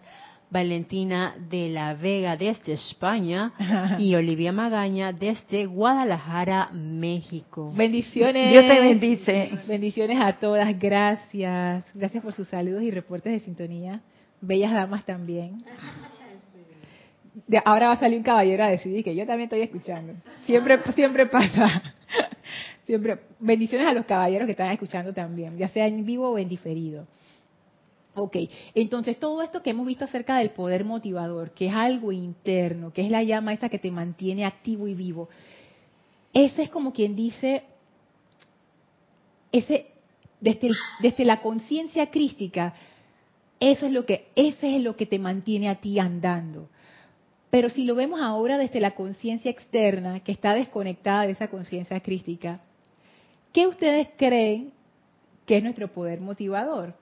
[0.50, 3.52] Valentina de la Vega desde España.
[4.00, 7.72] Y Olivia Magaña desde Guadalajara, México.
[7.76, 8.52] Bendiciones.
[8.52, 9.52] Dios te bendice.
[9.68, 11.86] Bendiciones a todas, gracias.
[11.94, 14.02] Gracias por sus saludos y reportes de sintonía.
[14.42, 15.64] Bellas damas también.
[17.48, 20.14] De- ahora va a salir un caballero a decidir que yo también estoy escuchando.
[20.46, 21.82] Siempre, siempre pasa.
[22.86, 23.18] Siempre.
[23.40, 27.08] Bendiciones a los caballeros que están escuchando también, ya sea en vivo o en diferido.
[28.18, 28.38] Ok,
[28.74, 33.02] entonces todo esto que hemos visto acerca del poder motivador, que es algo interno, que
[33.02, 35.28] es la llama esa que te mantiene activo y vivo,
[36.34, 37.64] ese es como quien dice,
[39.52, 39.88] ese
[40.40, 42.74] desde, la conciencia crística,
[43.60, 46.70] eso es lo que ese es lo que te mantiene a ti andando.
[47.50, 52.00] Pero si lo vemos ahora desde la conciencia externa, que está desconectada de esa conciencia
[52.00, 52.62] crística,
[53.52, 54.72] ¿qué ustedes creen
[55.46, 56.96] que es nuestro poder motivador?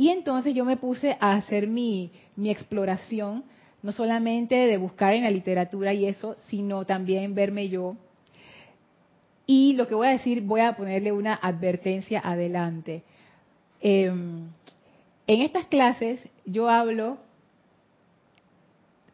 [0.00, 3.44] Y entonces yo me puse a hacer mi, mi exploración,
[3.82, 7.96] no solamente de buscar en la literatura y eso, sino también verme yo.
[9.44, 13.02] Y lo que voy a decir, voy a ponerle una advertencia adelante.
[13.82, 14.48] Em,
[15.26, 17.18] en estas clases yo hablo,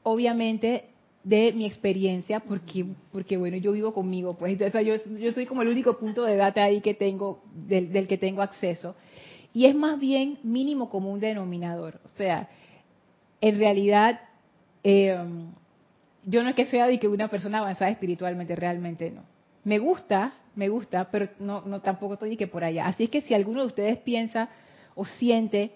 [0.05, 0.85] obviamente,
[1.25, 5.47] de mi experiencia, porque, porque bueno, yo vivo conmigo, pues, o sea, yo, yo soy
[5.47, 8.95] como el único punto de data ahí que tengo, del, del que tengo acceso.
[9.57, 11.99] Y es más bien mínimo común denominador.
[12.05, 12.47] O sea,
[13.41, 14.21] en realidad,
[14.85, 15.17] eh,
[16.27, 19.23] yo no es que sea de que una persona avanzada espiritualmente, realmente no.
[19.65, 22.87] Me gusta, me gusta, pero no, no tampoco estoy que por allá.
[22.87, 24.51] Así es que si alguno de ustedes piensa
[24.95, 25.71] o siente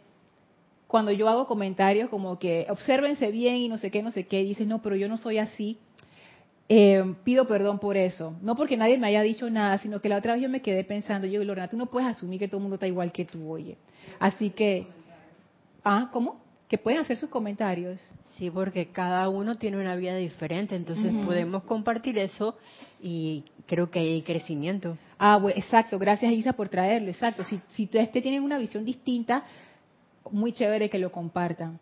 [0.87, 4.45] cuando yo hago comentarios como que obsérvense bien y no sé qué, no sé qué,
[4.45, 5.79] dicen, no, pero yo no soy así,
[6.73, 8.37] eh, pido perdón por eso.
[8.43, 10.85] No porque nadie me haya dicho nada, sino que la otra vez yo me quedé
[10.85, 13.51] pensando, yo, Lorena, tú no puedes asumir que todo el mundo está igual que tú,
[13.51, 13.77] oye.
[14.21, 14.87] Así que,
[15.83, 16.41] ah, ¿cómo?
[16.69, 18.01] Que pueden hacer sus comentarios.
[18.39, 22.57] Sí, porque cada uno tiene una vida diferente, entonces podemos compartir eso
[23.03, 24.97] y creo que hay crecimiento.
[25.19, 27.43] Ah, bueno, exacto, gracias Isa por traerlo, exacto.
[27.43, 29.43] Si, si ustedes tienen una visión distinta,
[30.31, 31.81] muy chévere que lo compartan.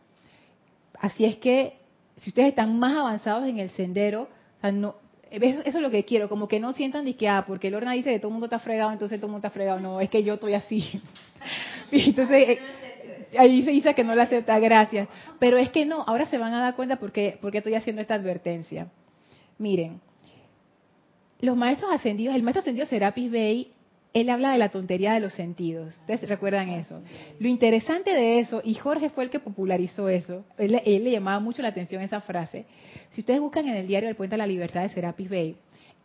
[0.98, 1.74] Así es que,
[2.16, 4.28] si ustedes están más avanzados en el sendero,
[4.62, 8.10] eso, es lo que quiero, como que no sientan de que, ah, porque Lorna dice
[8.10, 9.80] que todo el mundo está fregado, entonces todo el mundo está fregado.
[9.80, 11.00] No, es que yo estoy así.
[11.90, 12.58] Y entonces, eh,
[13.38, 15.08] ahí se dice que no le acepta, gracias.
[15.38, 18.14] Pero es que no, ahora se van a dar cuenta porque, porque estoy haciendo esta
[18.14, 18.88] advertencia.
[19.56, 20.00] Miren,
[21.40, 23.72] los maestros ascendidos, el maestro ascendido Serapis Bey,
[24.14, 25.94] él habla de la tontería de los sentidos.
[26.00, 27.02] ¿Ustedes recuerdan eso?
[27.38, 31.62] Lo interesante de eso, y Jorge fue el que popularizó eso, él, le llamaba mucho
[31.62, 32.64] la atención esa frase.
[33.10, 35.56] Si ustedes buscan en el diario del Puente de la Libertad de Serapis Bey,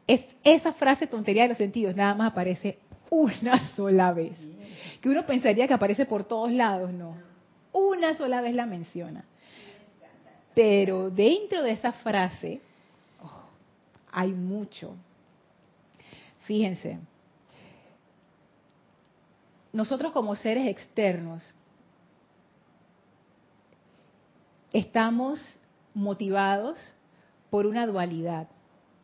[0.05, 2.77] es esa frase tontería de los sentidos nada más aparece
[3.09, 4.37] una sola vez.
[5.01, 7.15] Que uno pensaría que aparece por todos lados, no.
[7.71, 9.23] Una sola vez la menciona.
[10.53, 12.59] Pero dentro de esa frase
[13.21, 13.49] oh,
[14.11, 14.95] hay mucho.
[16.41, 16.99] Fíjense,
[19.73, 21.43] nosotros como seres externos
[24.71, 25.59] estamos
[25.93, 26.79] motivados
[27.49, 28.47] por una dualidad.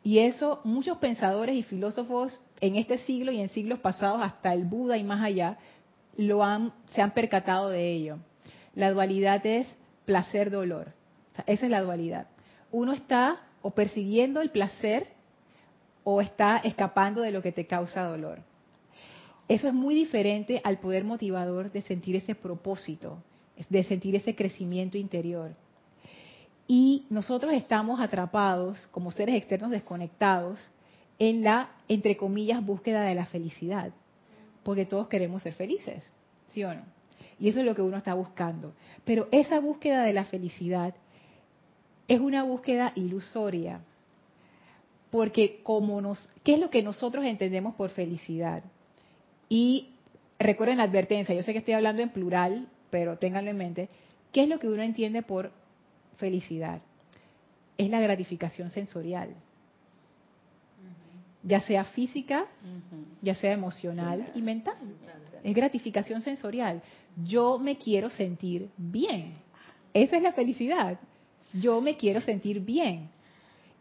[0.03, 4.65] Y eso muchos pensadores y filósofos en este siglo y en siglos pasados, hasta el
[4.65, 5.57] Buda y más allá,
[6.17, 8.17] lo han, se han percatado de ello.
[8.76, 9.67] La dualidad es
[10.05, 10.93] placer-dolor.
[11.45, 12.28] Esa es la dualidad.
[12.72, 15.07] Uno está o persiguiendo el placer
[16.03, 18.49] o está escapando de lo que te causa dolor.
[19.50, 23.18] Eso es muy diferente al poder motivador de sentir ese propósito,
[23.68, 25.54] de sentir ese crecimiento interior.
[26.68, 30.60] Y nosotros estamos atrapados como seres externos desconectados
[31.18, 33.91] en la, entre comillas, búsqueda de la felicidad.
[34.62, 36.14] Porque todos queremos ser felices,
[36.54, 36.84] ¿sí o no?
[37.39, 38.74] Y eso es lo que uno está buscando.
[39.04, 40.93] Pero esa búsqueda de la felicidad
[42.08, 43.82] es una búsqueda ilusoria.
[45.10, 48.62] Porque como nos, ¿qué es lo que nosotros entendemos por felicidad?
[49.50, 49.89] Y
[50.38, 53.89] recuerden la advertencia, yo sé que estoy hablando en plural, pero ténganlo en mente,
[54.32, 55.52] ¿qué es lo que uno entiende por
[56.18, 56.82] felicidad?
[57.78, 59.30] Es la gratificación sensorial,
[61.43, 62.45] ya sea física,
[63.22, 64.76] ya sea emocional y mental.
[65.43, 66.82] Es gratificación sensorial.
[67.26, 69.36] Yo me quiero sentir bien.
[69.93, 71.00] Esa es la felicidad.
[71.54, 73.10] Yo me quiero sentir bien.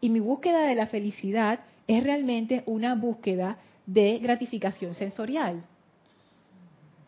[0.01, 3.57] Y mi búsqueda de la felicidad es realmente una búsqueda
[3.89, 5.63] de gratificación sensorial.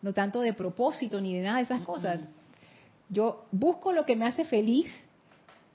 [0.02, 2.20] No tanto de propósito ni de nada de esas cosas.
[3.08, 4.90] Yo busco lo que me hace feliz,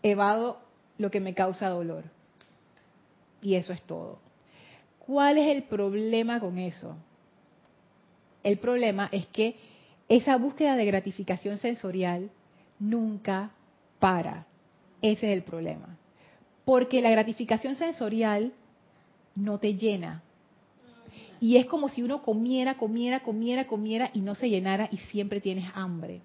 [0.03, 0.59] evado
[0.97, 2.03] lo que me causa dolor.
[3.41, 4.19] Y eso es todo.
[4.99, 6.97] ¿Cuál es el problema con eso?
[8.43, 9.55] El problema es que
[10.09, 12.31] esa búsqueda de gratificación sensorial
[12.79, 13.51] nunca
[13.99, 14.45] para.
[15.01, 15.97] Ese es el problema.
[16.65, 18.51] Porque la gratificación sensorial
[19.35, 20.23] no te llena.
[21.39, 25.41] Y es como si uno comiera, comiera, comiera, comiera y no se llenara y siempre
[25.41, 26.21] tienes hambre.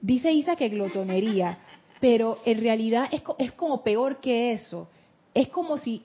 [0.00, 1.58] Dice Isa que glotonería,
[2.00, 4.88] pero en realidad es, es como peor que eso.
[5.32, 6.02] Es como si,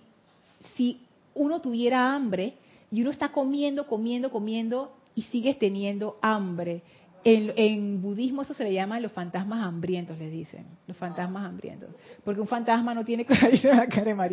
[0.76, 1.01] si
[1.36, 2.53] uno tuviera hambre
[2.91, 6.82] y uno está comiendo, comiendo, comiendo y sigues teniendo hambre.
[7.24, 11.89] En, budismo eso se le llama los fantasmas hambrientos, les dicen, los fantasmas hambrientos.
[12.24, 13.26] Porque un fantasma no tiene,
[13.63, 14.30] la cara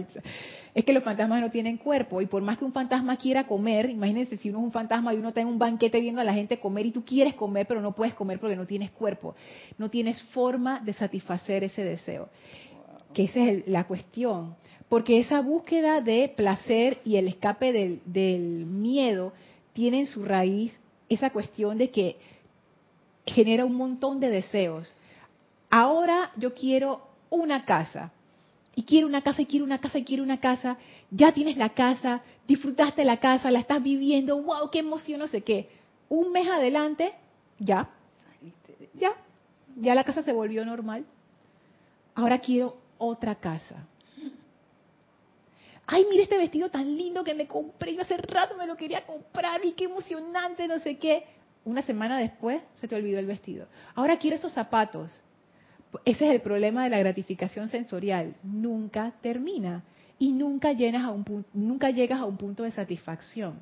[0.74, 3.90] es que los fantasmas no tienen cuerpo y por más que un fantasma quiera comer,
[3.90, 6.34] imagínense si uno es un fantasma y uno está en un banquete viendo a la
[6.34, 9.34] gente comer y tú quieres comer pero no puedes comer porque no tienes cuerpo,
[9.78, 12.28] no tienes forma de satisfacer ese deseo.
[13.12, 14.54] Que esa es la cuestión.
[14.88, 19.32] Porque esa búsqueda de placer y el escape del, del miedo
[19.72, 20.78] tiene en su raíz
[21.08, 22.16] esa cuestión de que
[23.26, 24.94] genera un montón de deseos.
[25.70, 28.12] Ahora yo quiero una casa.
[28.74, 30.76] Y quiero una casa, y quiero una casa, y quiero una casa.
[31.10, 34.40] Ya tienes la casa, disfrutaste la casa, la estás viviendo.
[34.42, 34.70] ¡Wow!
[34.70, 35.18] ¡Qué emoción!
[35.18, 35.70] No sé qué.
[36.10, 37.14] Un mes adelante,
[37.58, 37.88] ya.
[38.94, 39.14] Ya.
[39.76, 41.06] Ya la casa se volvió normal.
[42.14, 43.86] Ahora quiero otra casa
[45.86, 49.06] ay, mira este vestido tan lindo que me compré, yo hace rato me lo quería
[49.06, 51.24] comprar y qué emocionante, no sé qué.
[51.66, 53.66] Una semana después se te olvidó el vestido.
[53.96, 55.12] Ahora quiero esos zapatos.
[56.04, 58.36] Ese es el problema de la gratificación sensorial.
[58.44, 59.82] Nunca termina
[60.16, 63.58] y nunca, llenas a un, nunca llegas a un punto de satisfacción.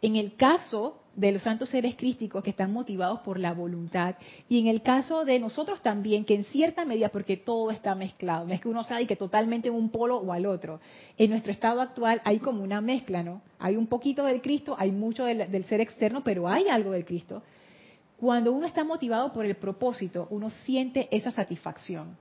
[0.00, 4.16] En el caso de los santos seres crísticos que están motivados por la voluntad.
[4.48, 8.46] Y en el caso de nosotros también que en cierta medida porque todo está mezclado
[8.46, 10.80] no es que uno sabe que totalmente en un polo o al otro
[11.16, 14.92] en nuestro estado actual hay como una mezcla no hay un poquito del Cristo hay
[14.92, 17.42] mucho del, del ser externo pero hay algo del Cristo.
[18.18, 22.16] Cuando uno está motivado por el propósito uno siente esa satisfacción.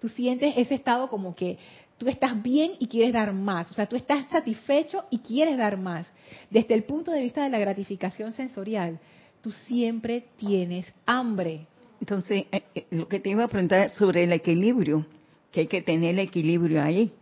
[0.00, 1.58] Tú sientes ese estado como que
[1.98, 5.76] tú estás bien y quieres dar más, o sea, tú estás satisfecho y quieres dar
[5.76, 6.12] más.
[6.50, 8.98] Desde el punto de vista de la gratificación sensorial,
[9.40, 11.66] tú siempre tienes hambre.
[12.00, 15.06] Entonces, eh, eh, lo que te iba a preguntar sobre el equilibrio,
[15.50, 17.12] que hay que tener el equilibrio ahí,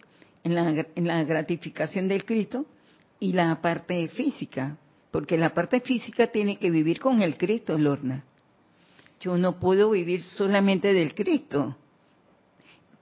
[0.43, 2.65] en la gratificación del Cristo
[3.19, 4.79] y la parte física,
[5.11, 8.25] porque la parte física tiene que vivir con el Cristo, Lorna.
[9.21, 11.77] Yo no puedo vivir solamente del Cristo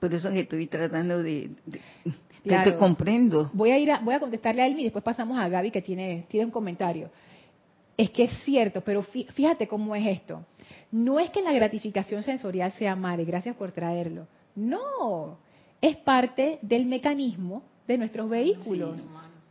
[0.01, 1.51] por eso que estoy tratando de,
[2.43, 3.51] que comprendo.
[3.53, 5.83] Voy a ir a, voy a contestarle a él y después pasamos a Gaby que
[5.83, 7.11] tiene, tiene un comentario.
[7.97, 10.45] Es que es cierto, pero fíjate cómo es esto.
[10.93, 14.27] No es que la gratificación sensorial sea mala, y gracias por traerlo.
[14.55, 15.39] No,
[15.81, 19.03] es parte del mecanismo de nuestros vehículos.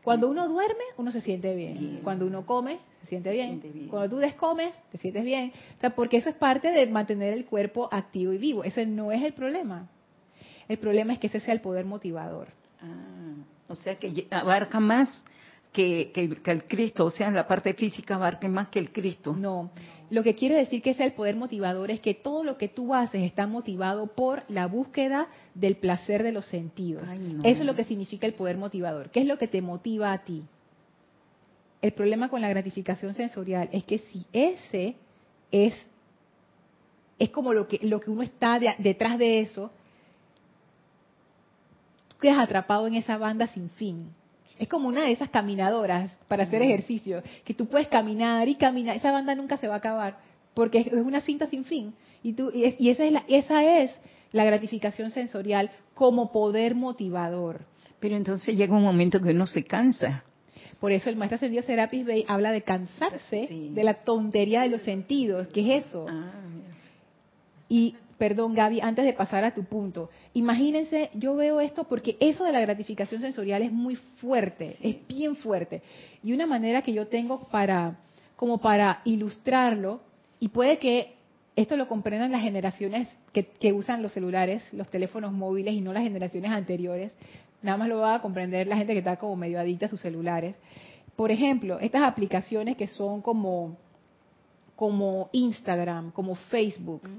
[0.01, 1.99] Cuando uno duerme, uno se siente bien.
[2.01, 3.87] Cuando uno come, se siente bien.
[3.89, 5.51] Cuando tú descomes, te sientes bien.
[5.77, 8.63] O sea, porque eso es parte de mantener el cuerpo activo y vivo.
[8.63, 9.89] Ese no es el problema.
[10.67, 12.47] El problema es que ese sea el poder motivador.
[12.81, 13.35] Ah,
[13.67, 15.23] o sea que abarca más
[15.71, 16.11] que,
[16.45, 19.35] el Cristo, o sea, la parte física abarca más que el Cristo.
[19.37, 19.69] No,
[20.09, 22.95] lo que quiere decir que sea el poder motivador es que todo lo que tú
[22.95, 27.03] haces está motivado por la búsqueda del placer de los sentidos.
[27.43, 29.11] Eso es lo que significa el poder motivador.
[29.11, 30.43] ¿Qué es lo que te motiva a ti?
[31.81, 34.95] El problema con la gratificación sensorial es que si ese
[35.51, 35.73] es
[37.19, 39.71] es como lo que lo que uno está detrás de eso,
[42.19, 44.09] quedas atrapado en esa banda sin fin.
[44.59, 48.95] Es como una de esas caminadoras para hacer ejercicio, que tú puedes caminar y caminar,
[48.95, 50.17] esa banda nunca se va a acabar,
[50.53, 51.93] porque es una cinta sin fin.
[52.23, 53.91] Y, tú, y esa, es la, esa es
[54.31, 57.61] la gratificación sensorial como poder motivador.
[57.99, 60.23] Pero entonces llega un momento que uno se cansa.
[60.79, 63.69] Por eso el maestro ascendido Serapis Bey habla de cansarse Sí.
[63.73, 65.47] de la tontería de los sentidos.
[65.47, 66.05] ¿Qué es eso?
[66.09, 66.31] Ah,
[67.69, 72.43] Y, perdón Gaby, antes de pasar a tu punto, imagínense, yo veo esto porque eso
[72.43, 75.81] de la gratificación sensorial es muy fuerte, es bien fuerte.
[76.23, 77.97] Y una manera que yo tengo para,
[78.35, 80.01] como para ilustrarlo,
[80.39, 81.13] y puede que
[81.55, 85.93] esto lo comprendan las generaciones que, que usan los celulares, los teléfonos móviles y no
[85.93, 87.11] las generaciones anteriores,
[87.61, 90.01] nada más lo va a comprender la gente que está como medio adicta a sus
[90.01, 90.55] celulares.
[91.15, 93.77] Por ejemplo, estas aplicaciones que son como
[94.77, 97.09] como Instagram, como Facebook.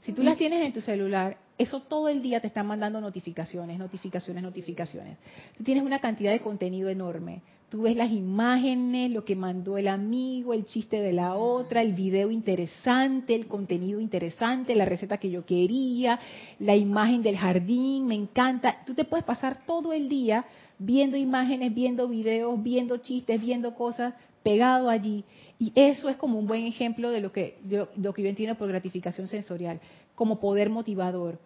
[0.00, 3.78] Si tú las tienes en tu celular, eso todo el día te están mandando notificaciones,
[3.78, 5.18] notificaciones, notificaciones.
[5.56, 7.42] Tú tienes una cantidad de contenido enorme.
[7.68, 11.92] Tú ves las imágenes, lo que mandó el amigo, el chiste de la otra, el
[11.92, 16.18] video interesante, el contenido interesante, la receta que yo quería,
[16.58, 18.82] la imagen del jardín, me encanta.
[18.86, 20.46] Tú te puedes pasar todo el día
[20.78, 25.24] viendo imágenes, viendo videos, viendo chistes, viendo cosas, pegado allí.
[25.64, 27.56] Y eso es como un buen ejemplo de lo que,
[27.96, 29.80] lo que yo entiendo por gratificación sensorial,
[30.14, 31.38] como poder motivador.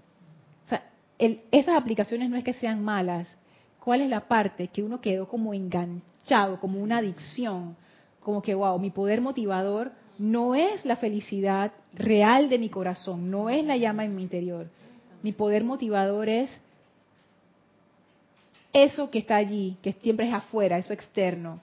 [0.67, 0.83] O sea,
[1.21, 3.33] el- esas aplicaciones no es que sean malas.
[3.79, 7.77] ¿Cuál es la parte que uno quedó como enganchado, como una adicción?
[8.19, 13.49] Como que, wow, mi poder motivador no es la felicidad real de mi corazón, no
[13.49, 14.67] es la llama en mi interior.
[15.23, 16.51] Mi poder motivador es
[18.73, 21.61] eso que está allí, que siempre es afuera, eso externo,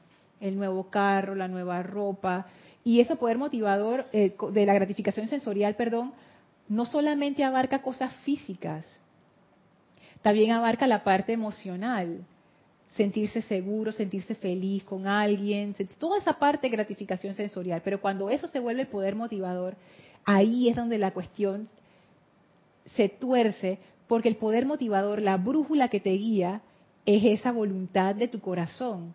[0.48, 2.48] el nuevo carro, la nueva ropa,
[2.84, 6.14] y ese poder motivador eh, de la gratificación sensorial, perdón,
[6.68, 8.86] no solamente abarca cosas físicas,
[10.22, 12.26] también abarca la parte emocional,
[12.88, 18.48] sentirse seguro, sentirse feliz con alguien, toda esa parte de gratificación sensorial, pero cuando eso
[18.48, 19.76] se vuelve el poder motivador,
[20.24, 21.68] ahí es donde la cuestión
[22.96, 26.62] se tuerce, porque el poder motivador, la brújula que te guía,
[27.06, 29.14] es esa voluntad de tu corazón.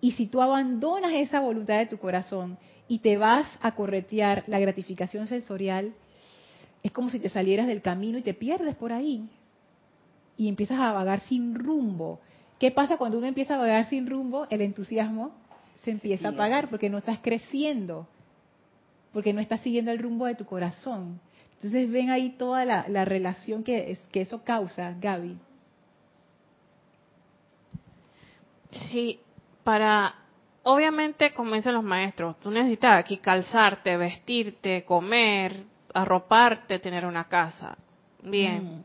[0.00, 2.56] Y si tú abandonas esa voluntad de tu corazón
[2.88, 5.92] y te vas a corretear la gratificación sensorial,
[6.82, 9.28] es como si te salieras del camino y te pierdes por ahí.
[10.38, 12.20] Y empiezas a vagar sin rumbo.
[12.58, 14.46] ¿Qué pasa cuando uno empieza a vagar sin rumbo?
[14.48, 15.32] El entusiasmo
[15.84, 18.06] se empieza a apagar porque no estás creciendo,
[19.12, 21.20] porque no estás siguiendo el rumbo de tu corazón.
[21.56, 25.36] Entonces ven ahí toda la, la relación que, es- que eso causa, Gaby.
[28.70, 29.20] Sí,
[29.70, 30.16] para,
[30.64, 35.62] obviamente, como dicen los maestros, tú necesitas aquí calzarte, vestirte, comer,
[35.94, 37.78] arroparte, tener una casa.
[38.20, 38.64] Bien.
[38.64, 38.84] Mm.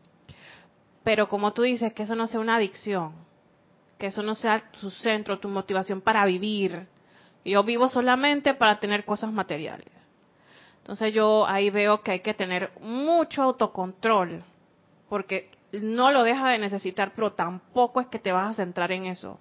[1.04, 3.14] Pero como tú dices, que eso no sea una adicción,
[3.98, 6.86] que eso no sea tu centro, tu motivación para vivir.
[7.44, 9.92] Yo vivo solamente para tener cosas materiales.
[10.78, 14.44] Entonces yo ahí veo que hay que tener mucho autocontrol,
[15.10, 19.08] porque no lo deja de necesitar, pero tampoco es que te vas a centrar en
[19.08, 19.40] eso.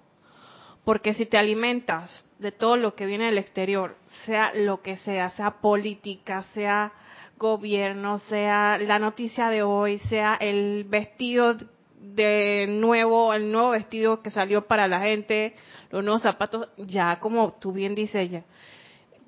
[0.85, 5.29] Porque si te alimentas de todo lo que viene del exterior, sea lo que sea,
[5.31, 6.93] sea política, sea
[7.37, 11.57] gobierno, sea la noticia de hoy, sea el vestido
[11.99, 15.55] de nuevo, el nuevo vestido que salió para la gente,
[15.89, 18.43] los nuevos zapatos, ya como tú bien dices ya,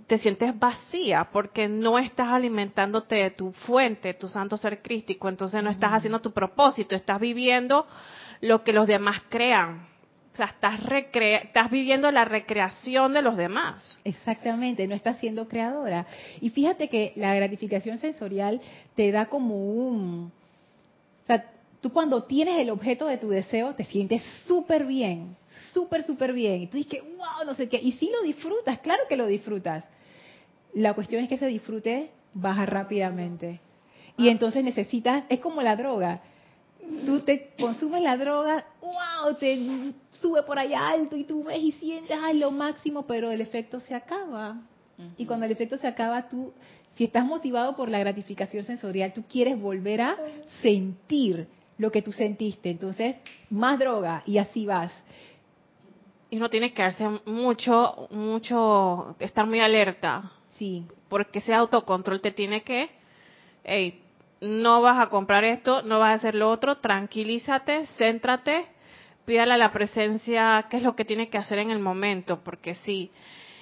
[0.06, 5.62] te sientes vacía porque no estás alimentándote de tu fuente, tu santo ser crístico, entonces
[5.62, 7.86] no estás haciendo tu propósito, estás viviendo
[8.42, 9.88] lo que los demás crean.
[10.38, 10.54] O sea,
[11.42, 13.98] estás, viviendo la recreación de los demás.
[14.04, 16.06] Exactamente, no estás siendo creadora.
[16.42, 18.62] Y fíjate que la gratificación sensorial
[18.96, 20.32] te da como un...
[21.24, 21.44] O sea,
[21.82, 25.36] tú cuando tienes el objeto de tu deseo te sientes súper bien,
[25.74, 26.62] súper, súper bien.
[26.62, 27.80] Y tú dices, wow, no sé qué.
[27.82, 29.90] Y sí lo disfrutas, claro que lo disfrutas.
[30.76, 33.60] La cuestión es que ese disfrute baja rápidamente.
[34.18, 36.22] Y entonces necesitas, es como la droga.
[37.06, 41.72] Tú te consumes la droga, wow, te sube por allá alto y tú ves y
[41.74, 44.62] sientes ay, lo máximo, pero el efecto se acaba.
[45.16, 46.54] Y cuando el efecto se acaba, tú,
[46.96, 50.18] si estás motivado por la gratificación sensorial, tú quieres volver a
[50.62, 52.72] sentir lo que tú sentiste.
[52.72, 53.16] Entonces,
[53.52, 54.92] más droga y así vas.
[56.32, 62.32] Y uno tiene que darse mucho, mucho, estar muy alerta, Sí, porque ese autocontrol te
[62.32, 62.90] tiene que,
[63.64, 64.02] hey,
[64.42, 68.68] no vas a comprar esto, no vas a hacer lo otro, tranquilízate, céntrate,
[69.26, 72.76] pídale a la presencia qué es lo que tiene que hacer en el momento, porque
[72.76, 73.12] si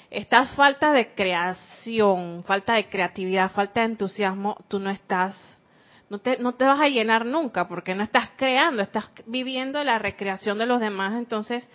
[0.10, 5.58] estás falta de creación, falta de creatividad, falta de entusiasmo, tú no estás,
[6.10, 9.98] no te, no te vas a llenar nunca, porque no estás creando, estás viviendo la
[9.98, 11.70] recreación de los demás, entonces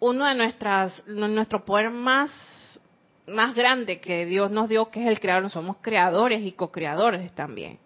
[0.00, 2.30] uno de nuestras, nuestro poder más
[3.26, 7.78] más grande que Dios nos dio, que es el creador, somos creadores y co-creadores también.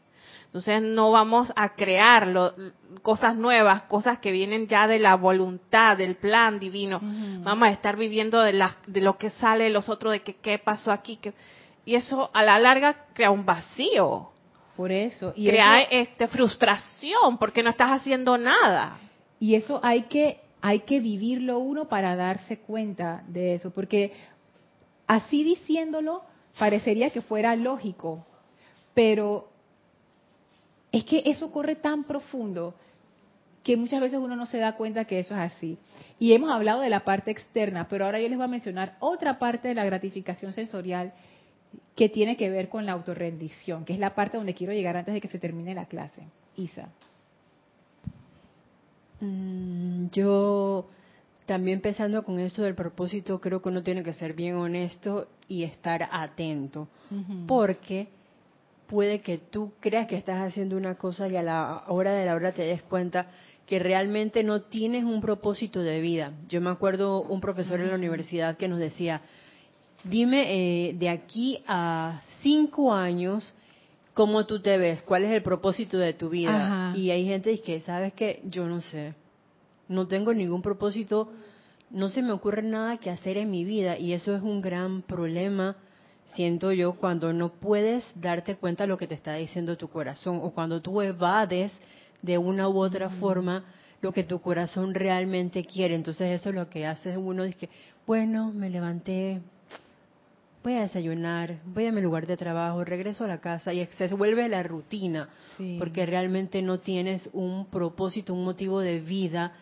[0.57, 2.55] Entonces no vamos a crear
[3.03, 6.99] cosas nuevas, cosas que vienen ya de la voluntad, del plan divino.
[7.43, 10.37] Vamos a estar viviendo de, la, de lo que sale de los otros, de que
[10.37, 11.19] qué pasó aquí.
[11.19, 11.35] Que,
[11.85, 14.31] y eso a la larga crea un vacío.
[14.79, 15.35] Por eso.
[15.37, 18.97] Y crea este, frustración porque no estás haciendo nada.
[19.39, 23.73] Y eso hay que, hay que vivirlo uno para darse cuenta de eso.
[23.73, 24.15] Porque
[25.07, 26.23] así diciéndolo,
[26.59, 28.25] parecería que fuera lógico.
[28.95, 29.51] Pero
[30.97, 32.75] es que eso corre tan profundo
[33.63, 35.79] que muchas veces uno no se da cuenta que eso es así.
[36.19, 39.39] Y hemos hablado de la parte externa, pero ahora yo les voy a mencionar otra
[39.39, 41.13] parte de la gratificación sensorial
[41.95, 45.13] que tiene que ver con la autorrendición, que es la parte donde quiero llegar antes
[45.13, 46.23] de que se termine la clase.
[46.57, 46.89] Isa.
[49.21, 50.89] Mm, yo
[51.45, 55.65] también pensando con eso del propósito, creo que uno tiene que ser bien honesto y
[55.65, 56.89] estar atento,
[57.47, 58.09] porque
[58.87, 62.35] puede que tú creas que estás haciendo una cosa y a la hora de la
[62.35, 63.27] hora te des cuenta
[63.67, 66.33] que realmente no tienes un propósito de vida.
[66.49, 69.21] Yo me acuerdo un profesor en la universidad que nos decía,
[70.05, 70.47] dime
[70.89, 73.55] eh, de aquí a cinco años,
[74.15, 75.03] ¿cómo tú te ves?
[75.03, 76.93] ¿Cuál es el propósito de tu vida?
[76.97, 79.15] Y hay gente que, ¿sabes que Yo no sé.
[79.89, 81.31] No tengo ningún propósito,
[81.91, 85.03] no se me ocurre nada que hacer en mi vida y eso es un gran
[85.03, 85.77] problema
[86.37, 90.41] siento yo, cuando no puedes darte cuenta de lo que te está diciendo tu corazón
[90.43, 91.73] o cuando tú evades
[92.21, 93.65] de una u otra forma
[94.03, 95.95] lo que tu corazón realmente quiere.
[95.95, 97.71] Entonces eso es lo que hace uno, es que,
[98.07, 99.41] bueno, me levanté,
[100.63, 104.09] voy a desayunar, voy a mi lugar de trabajo, regreso a la casa y se
[104.09, 105.31] vuelve la rutina,
[105.79, 109.55] porque realmente no tienes un propósito, un motivo de vida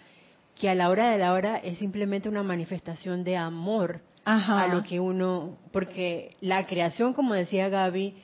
[0.58, 4.82] que a la hora de la hora es simplemente una manifestación de amor a lo
[4.82, 8.14] que uno, porque la creación, como decía Gaby,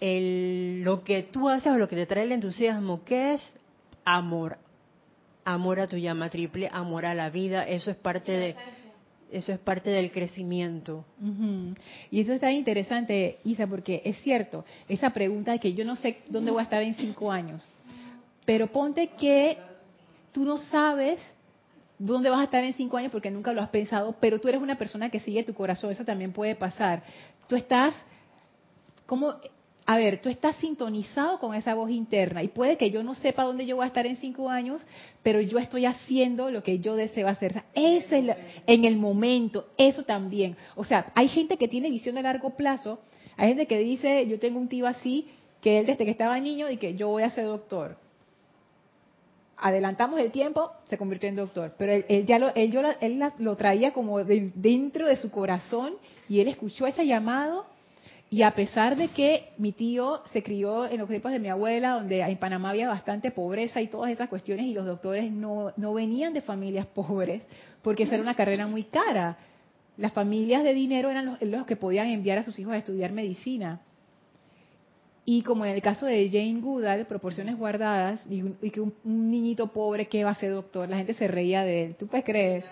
[0.00, 3.52] el, lo que tú haces o lo que te trae el entusiasmo, ¿qué es?
[4.04, 4.58] Amor.
[5.44, 8.56] Amor a tu llama triple, amor a la vida, eso es parte de
[9.32, 11.04] eso es parte del crecimiento.
[12.10, 16.18] Y eso está interesante, Isa, porque es cierto, esa pregunta de que yo no sé
[16.28, 17.62] dónde voy a estar en cinco años,
[18.44, 19.56] pero ponte que
[20.32, 21.20] tú no sabes
[22.00, 24.60] dónde vas a estar en cinco años porque nunca lo has pensado, pero tú eres
[24.60, 27.02] una persona que sigue tu corazón, eso también puede pasar.
[27.46, 27.94] Tú estás,
[29.04, 29.34] como,
[29.84, 33.44] a ver, tú estás sintonizado con esa voz interna y puede que yo no sepa
[33.44, 34.80] dónde yo voy a estar en cinco años,
[35.22, 37.64] pero yo estoy haciendo lo que yo deseo hacer.
[37.74, 38.36] Ese es
[38.66, 40.56] en el momento, eso también.
[40.76, 43.00] O sea, hay gente que tiene visión de largo plazo,
[43.36, 45.28] hay gente que dice, yo tengo un tío así,
[45.60, 47.98] que él desde que estaba niño y que yo voy a ser doctor
[49.60, 51.74] adelantamos el tiempo, se convirtió en doctor.
[51.78, 55.94] Pero él, ya lo, él, yo, él lo traía como dentro de su corazón
[56.28, 57.66] y él escuchó ese llamado
[58.32, 61.94] y a pesar de que mi tío se crió en los tiempos de mi abuela,
[61.94, 65.92] donde en Panamá había bastante pobreza y todas esas cuestiones y los doctores no, no
[65.92, 67.42] venían de familias pobres,
[67.82, 69.36] porque esa era una carrera muy cara.
[69.96, 73.10] Las familias de dinero eran los, los que podían enviar a sus hijos a estudiar
[73.10, 73.80] medicina.
[75.32, 80.08] Y como en el caso de Jane Goodall, proporciones guardadas, y, que un, niñito pobre
[80.08, 81.94] que va a ser doctor, la gente se reía de él.
[81.94, 82.64] ¿Tú puedes creer?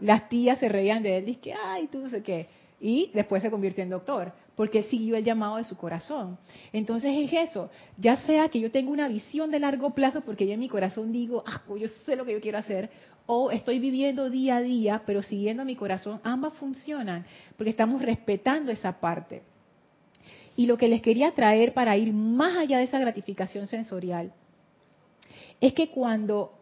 [0.00, 2.48] Las tías se reían de él, que, ay, tú no sé qué.
[2.80, 6.38] Y después se convirtió en doctor, porque siguió el llamado de su corazón.
[6.72, 10.54] Entonces es eso, ya sea que yo tenga una visión de largo plazo, porque yo
[10.54, 12.88] en mi corazón digo, ah, yo sé lo que yo quiero hacer,
[13.26, 17.26] o estoy viviendo día a día, pero siguiendo mi corazón, ambas funcionan,
[17.58, 19.42] porque estamos respetando esa parte.
[20.56, 24.32] Y lo que les quería traer para ir más allá de esa gratificación sensorial
[25.60, 26.52] es que cuando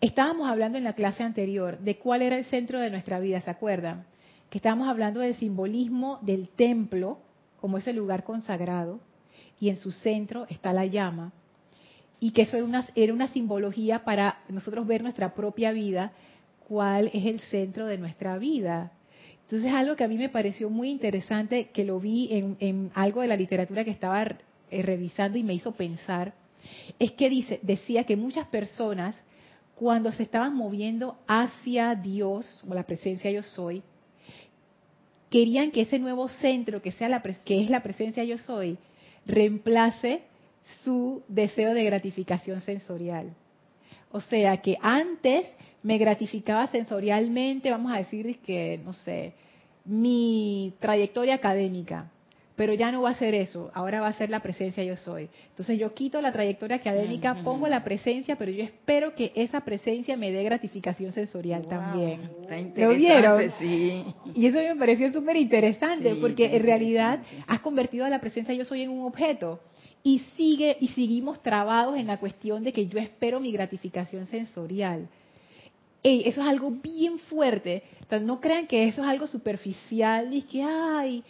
[0.00, 3.50] estábamos hablando en la clase anterior de cuál era el centro de nuestra vida, ¿se
[3.50, 4.06] acuerdan?
[4.50, 7.18] Que estábamos hablando del simbolismo del templo
[7.60, 9.00] como ese lugar consagrado
[9.58, 11.32] y en su centro está la llama
[12.20, 16.12] y que eso era una, era una simbología para nosotros ver nuestra propia vida,
[16.68, 18.92] cuál es el centro de nuestra vida.
[19.50, 22.28] Entonces, algo que a mí me pareció muy interesante, que lo vi
[22.60, 26.34] en, algo de la literatura que estaba eh, revisando y me hizo pensar,
[27.00, 29.16] es que decía que muchas personas,
[29.74, 33.82] cuando se estaban moviendo hacia Dios, o la presencia yo soy,
[35.30, 38.78] querían que ese nuevo centro, que, sea la, que es la presencia yo soy,
[39.26, 40.22] reemplace
[40.84, 43.34] su deseo de gratificación sensorial.
[44.12, 45.44] O sea que antes
[45.82, 49.32] me gratificaba sensorialmente, vamos a decir que, no sé,
[49.84, 52.10] mi trayectoria académica,
[52.60, 55.30] pero ya no va a ser eso, ahora va a ser la presencia yo soy.
[55.48, 60.14] Entonces yo quito la trayectoria académica, pongo la presencia, pero yo espero que esa presencia
[60.18, 62.30] me dé gratificación sensorial también.
[62.76, 63.50] ¿Lo vieron?
[63.58, 64.04] Sí.
[64.34, 68.66] Y eso me pareció súper interesante, porque en realidad has convertido a la presencia yo
[68.66, 69.60] soy en un objeto
[70.02, 75.08] y sigue y seguimos trabados en la cuestión de que yo espero mi gratificación sensorial.
[76.02, 77.82] Ey, eso es algo bien fuerte.
[78.00, 81.22] Entonces, no crean que eso es algo superficial y que, ay,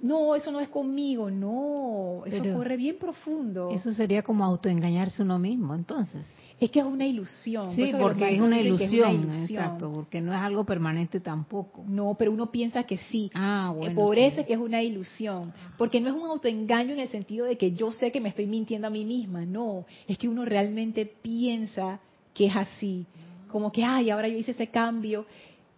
[0.00, 1.30] no, eso no es conmigo.
[1.30, 3.70] No, eso Pero corre bien profundo.
[3.70, 6.24] Eso sería como autoengañarse uno mismo, entonces.
[6.60, 7.70] es que es una ilusión.
[7.70, 9.62] Sí, porque es una, es ilusión, una ilusión.
[9.64, 11.84] exacto, porque no es algo permanente tampoco.
[11.86, 13.30] No, pero uno piensa que sí.
[13.34, 13.94] Ah, Eh, bueno.
[13.94, 14.22] Por sí.
[14.22, 17.56] eso es que es una ilusión, porque no es un autoengaño en el sentido de
[17.56, 21.06] que yo sé que me estoy mintiendo a mí misma, no, es que uno realmente
[21.06, 22.00] piensa
[22.34, 23.06] que es así,
[23.52, 25.26] como que, ay, ahora yo hice ese cambio,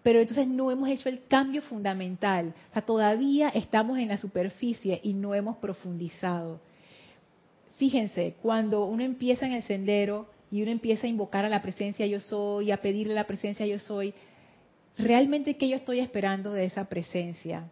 [0.03, 5.01] pero entonces no hemos hecho el cambio fundamental, o sea, todavía estamos en la superficie
[5.03, 6.61] y no hemos profundizado.
[7.77, 12.07] Fíjense, cuando uno empieza en el sendero y uno empieza a invocar a la presencia
[12.07, 14.15] yo soy, a pedirle a la presencia yo soy,
[14.97, 17.65] realmente qué yo estoy esperando de esa presencia?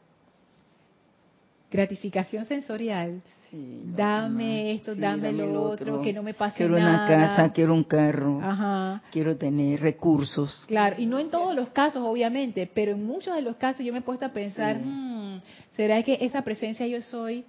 [1.73, 3.23] Gratificación sensorial.
[3.51, 6.99] Sí, Dame esto, sí, dame dame lo otro, que no me pase quiero nada.
[6.99, 9.03] una casa, quiero un carro, Ajá.
[9.11, 10.65] quiero tener recursos.
[10.69, 13.93] Claro, y no en todos los casos, obviamente, pero en muchos de los casos yo
[13.93, 14.83] me he puesto a pensar, Sí.
[14.85, 15.41] "Hmm,
[15.75, 17.45] ¿será que esa presencia yo soy,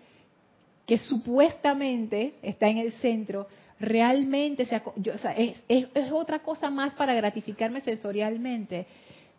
[0.86, 3.48] que supuestamente está en el centro,
[3.80, 8.86] realmente se yo- o sea, es, es- es otra cosa más para gratificarme sensorialmente?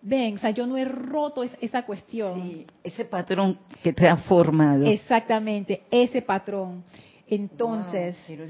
[0.07, 2.42] Ven, o sea, yo no he roto es- esa cuestión.
[2.42, 4.84] Sí, ese patrón que te ha formado.
[4.86, 6.84] Exactamente, ese patrón.
[7.26, 8.44] Entonces, Wow, pero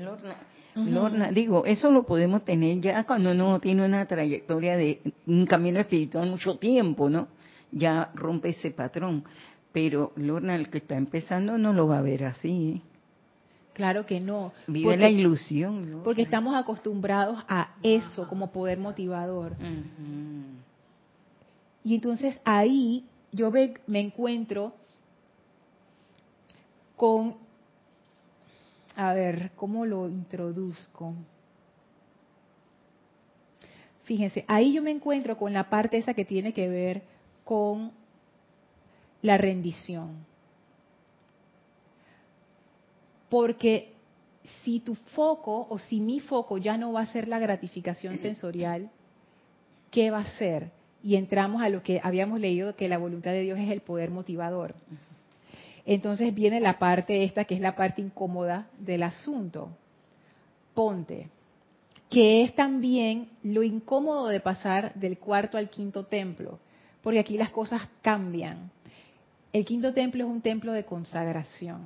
[0.75, 5.79] Lorna, digo, eso lo podemos tener ya cuando uno tiene una trayectoria de un camino
[5.79, 7.29] espiritual mucho tiempo, ¿no?
[7.71, 9.25] Ya rompe ese patrón.
[9.73, 12.75] Pero Lorna, el que está empezando no lo va a ver así.
[12.77, 12.81] ¿eh?
[13.73, 14.53] claro que no.
[14.69, 15.83] Vive porque- la ilusión.
[15.91, 16.05] Lorna.
[16.05, 19.53] Porque estamos acostumbrados a eso como poder motivador.
[19.53, 20.59] Ujú.
[21.85, 24.73] Y entonces ahí yo ve- me encuentro
[26.97, 27.37] con,
[28.97, 31.15] a ver, ¿cómo lo introduzco?
[34.05, 37.03] Fíjense, ahí yo me encuentro con la parte esa que tiene que ver
[37.45, 37.93] con
[39.23, 40.25] la rendición.
[43.29, 43.93] Porque
[44.63, 48.91] si tu foco o si mi foco ya no va a ser la gratificación sensorial,
[49.91, 50.71] ¿qué va a ser?
[51.05, 54.11] Y entramos a lo que habíamos leído, que la voluntad de Dios es el poder
[54.11, 54.75] motivador.
[55.85, 59.69] Entonces viene la parte esta, que es la parte incómoda del asunto.
[60.73, 61.29] Ponte,
[62.09, 66.59] que es también lo incómodo de pasar del cuarto al quinto templo,
[67.03, 68.71] porque aquí las cosas cambian.
[69.53, 71.83] El quinto templo es un templo de consagración.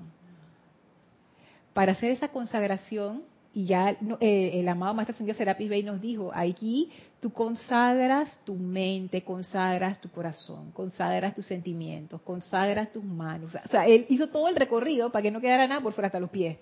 [1.75, 3.25] Para hacer esa consagración,
[3.59, 3.91] y ya
[4.21, 10.01] eh, el amado Maestro Ascendido Serapis Bey nos dijo, aquí tú consagras tu mente, consagras
[10.01, 13.53] tu corazón, consagras tus sentimientos, consagras tus manos.
[13.53, 16.21] O sea, él hizo todo el recorrido para que no quedara nada por fuera hasta
[16.21, 16.57] los pies.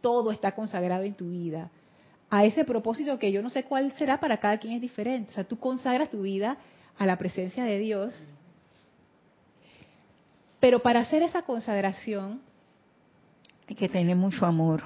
[0.00, 1.70] Todo está consagrado en tu vida.
[2.30, 5.32] A ese propósito que yo no sé cuál será para cada quien es diferente.
[5.32, 6.56] O sea, tú consagras tu vida
[6.96, 8.14] a la presencia de Dios.
[10.58, 12.40] Pero para hacer esa consagración,
[13.68, 14.84] Hay que tener mucho amor.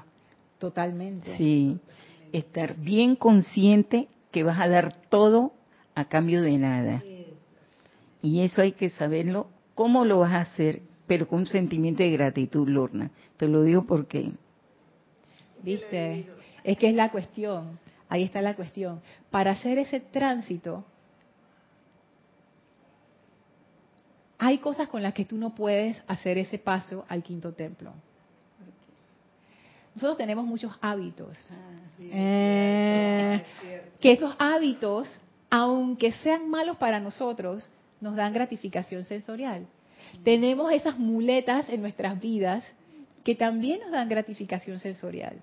[0.59, 1.37] Totalmente.
[1.37, 1.79] Sí.
[2.33, 5.53] Estar bien consciente que vas a dar todo
[5.95, 7.03] a cambio de nada.
[8.23, 9.49] Y eso hay que saberlo.
[9.75, 10.83] ¿Cómo lo vas a hacer?
[11.07, 13.11] Pero con un sentimiento de gratitud, Lorna.
[13.37, 14.33] Te lo digo porque
[15.65, 16.27] ¿Viste?
[16.63, 17.79] Es que es la cuestión.
[18.09, 19.01] Ahí está la cuestión.
[19.31, 20.85] Para hacer ese tránsito,
[24.39, 27.93] hay cosas con las que tú no puedes hacer ese paso al quinto templo.
[29.95, 31.37] Nosotros tenemos muchos hábitos.
[32.01, 33.43] Eh,
[34.01, 35.09] que esos hábitos,
[35.51, 37.69] aunque sean malos para nosotros,
[38.01, 39.67] nos dan gratificación sensorial.
[40.23, 42.65] Tenemos esas muletas en nuestras vidas
[43.23, 45.37] que también nos dan gratificación sensorial.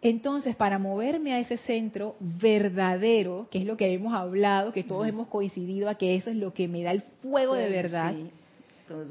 [0.00, 5.06] Entonces, para moverme a ese centro verdadero, que es lo que hemos hablado, que todos
[5.06, 8.30] hemos coincidido a que eso es lo que me da el fuego de verdad, Sí,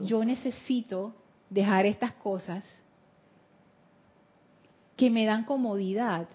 [0.05, 1.13] yo necesito
[1.49, 2.63] dejar estas cosas
[5.01, 6.27] que me dan comodidad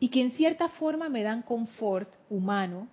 [0.00, 2.88] y que en cierta forma me dan confort humano,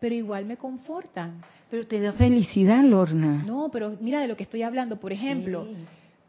[0.00, 1.42] pero igual me confortan.
[1.70, 3.42] Pero te da felicidad, Lorna.
[3.44, 4.96] No, pero mira de lo que estoy hablando.
[4.98, 5.76] Por ejemplo, Sí.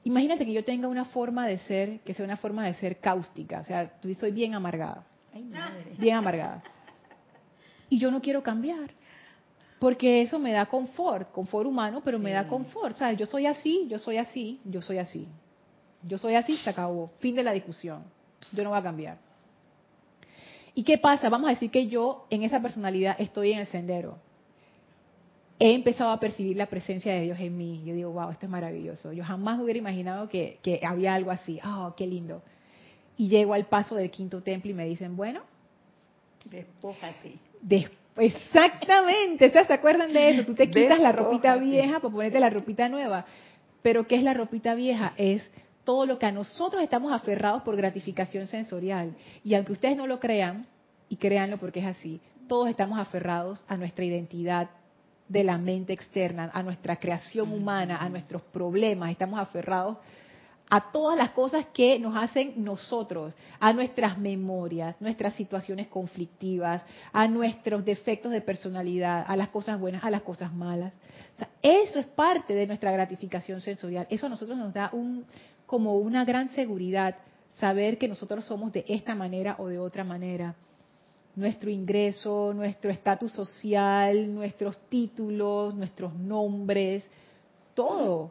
[0.03, 3.61] imagínate que yo tenga una forma de ser, que sea una forma de ser cáustica,
[3.61, 5.93] o sea, tú- soy bien amargada, Ay, madre.
[5.97, 6.61] bien amargada.
[7.89, 8.91] Y yo no quiero cambiar.
[9.79, 12.93] Porque eso me da confort, confort humano, pero me da confort.
[12.93, 15.29] O sea, yo soy así, yo soy así, yo soy así.
[16.03, 17.11] Yo soy así, se acabó.
[17.19, 18.03] Fin de la discusión.
[18.51, 19.17] Yo no voy a cambiar.
[20.73, 21.29] ¿Y qué pasa?
[21.29, 24.17] Vamos a decir que yo en esa personalidad estoy en el sendero.
[25.59, 27.83] he empezado a percibir la presencia de Dios en mí.
[27.85, 29.13] Yo digo, wow, esto es maravilloso.
[29.13, 31.59] Yo jamás hubiera imaginado que, que había algo así.
[31.63, 32.41] Oh, qué lindo.
[33.17, 35.41] Y llego al paso del quinto templo y me dicen, bueno,
[36.45, 37.35] despójate.
[38.17, 40.45] exactamente, ¿se acuerdan de eso?
[40.45, 43.25] Tú te quitas la ropita vieja para ponerte la ropita nueva.
[43.81, 45.13] Pero ¿qué es la ropita vieja?
[45.17, 45.51] Es
[45.83, 49.15] todo lo que a nosotros estamos aferrados por gratificación sensorial.
[49.43, 50.67] Y aunque ustedes no lo crean,
[51.09, 54.69] y créanlo porque es así, todos estamos aferrados a nuestra identidad
[55.27, 59.97] de la mente externa, a nuestra creación humana, a nuestros problemas, estamos aferrados
[60.69, 67.27] a todas las cosas que nos hacen nosotros, a nuestras memorias, nuestras situaciones conflictivas, a
[67.27, 70.93] nuestros defectos de personalidad, a las cosas buenas, a las cosas malas.
[71.61, 74.07] eso es parte de nuestra gratificación sensorial.
[74.09, 75.25] Eso a nosotros nos da un,
[75.71, 77.15] como una gran seguridad
[77.57, 80.53] saber que nosotros somos de esta manera o de otra manera.
[81.33, 87.05] Nuestro ingreso, nuestro estatus social, nuestros títulos, nuestros nombres,
[87.73, 88.29] todo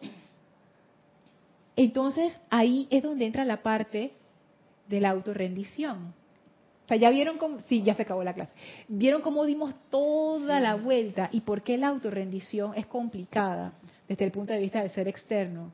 [1.76, 4.12] entonces ahí es donde entra la parte
[4.86, 6.12] de la autorrendición.
[6.84, 8.52] O sea, ya vieron cómo, sí, ya se acabó la clase.
[8.86, 13.72] Vieron cómo dimos toda la vuelta y por qué la autorrendición es complicada
[14.06, 15.72] desde el punto de vista del ser externo.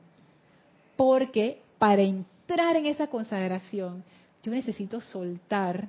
[0.97, 4.03] Porque para entrar en esa consagración,
[4.43, 5.87] yo necesito soltar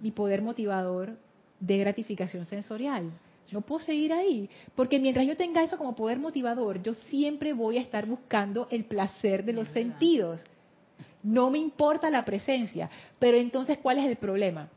[0.00, 1.16] mi poder motivador
[1.58, 3.10] de gratificación sensorial.
[3.52, 7.78] No puedo seguir ahí, porque mientras yo tenga eso como poder motivador, yo siempre voy
[7.78, 10.40] a estar buscando el placer de los sentidos.
[11.24, 14.68] No me importa la presencia, pero entonces, ¿cuál es el problema?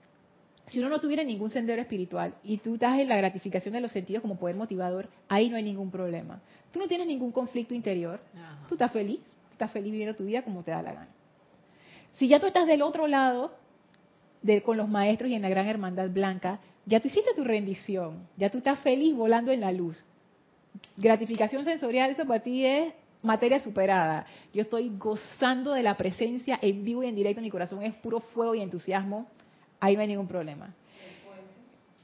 [0.68, 3.92] Si uno no tuviera ningún sendero espiritual y tú estás en la gratificación de los
[3.92, 6.42] sentidos como poder motivador, ahí no hay ningún problema.
[6.72, 8.20] Tú no tienes ningún conflicto interior,
[8.68, 9.20] tú estás feliz,
[9.54, 11.10] estás feliz viviendo tu vida como te da la gana.
[12.14, 13.54] Si ya tú estás del otro lado,
[14.42, 18.28] de, con los maestros y en la gran hermandad blanca, ya tú hiciste tu rendición,
[18.38, 20.04] ya tú estás feliz volando en la luz.
[20.98, 24.26] Gratificación sensorial, eso para ti es materia superada.
[24.54, 28.20] Yo estoy gozando de la presencia en vivo y en directo, mi corazón es puro
[28.20, 29.28] fuego y entusiasmo,
[29.80, 30.74] ahí no hay ningún problema.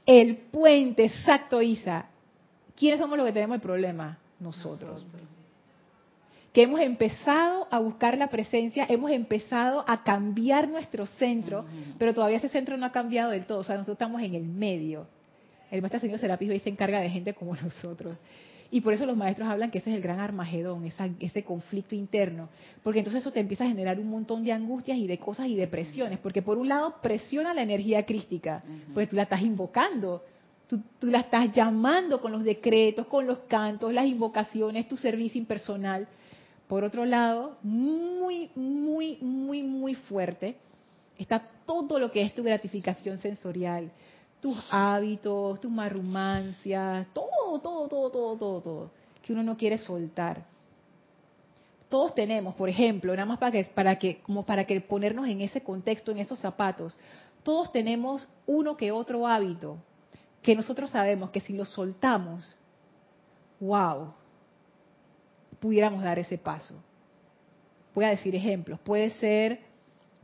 [0.06, 2.06] El puente, exacto, Isa.
[2.74, 4.18] ¿Quiénes somos los que tenemos el problema?
[4.40, 5.04] Nosotros
[6.52, 11.64] que hemos empezado a buscar la presencia, hemos empezado a cambiar nuestro centro,
[11.98, 14.44] pero todavía ese centro no ha cambiado del todo, o sea, nosotros estamos en el
[14.44, 15.06] medio.
[15.70, 18.16] El maestro señor Serapis hoy se encarga de gente como nosotros.
[18.72, 22.48] Y por eso los maestros hablan que ese es el gran armagedón, ese conflicto interno.
[22.84, 25.56] Porque entonces eso te empieza a generar un montón de angustias y de cosas y
[25.56, 26.20] depresiones.
[26.20, 28.62] Porque por un lado presiona la energía crística,
[28.94, 30.22] pues tú la estás invocando,
[30.68, 35.40] tú, tú, la estás llamando con los decretos, con los cantos, las invocaciones, tu servicio
[35.40, 36.06] impersonal.
[36.70, 40.54] Por otro lado, muy, muy, muy, muy fuerte,
[41.18, 43.90] está todo lo que es tu gratificación sensorial,
[44.40, 48.90] tus hábitos, tus marrumancias, todo, todo, todo, todo, todo, todo,
[49.20, 50.44] que uno no quiere soltar.
[51.88, 55.40] Todos tenemos, por ejemplo, nada más para que, para que, como para que ponernos en
[55.40, 56.96] ese contexto, en esos zapatos,
[57.42, 59.76] todos tenemos uno que otro hábito
[60.40, 62.56] que nosotros sabemos que si lo soltamos,
[63.58, 64.14] wow,
[65.60, 66.82] pudiéramos dar ese paso.
[67.94, 68.80] Voy a decir ejemplos.
[68.80, 69.60] Puede ser,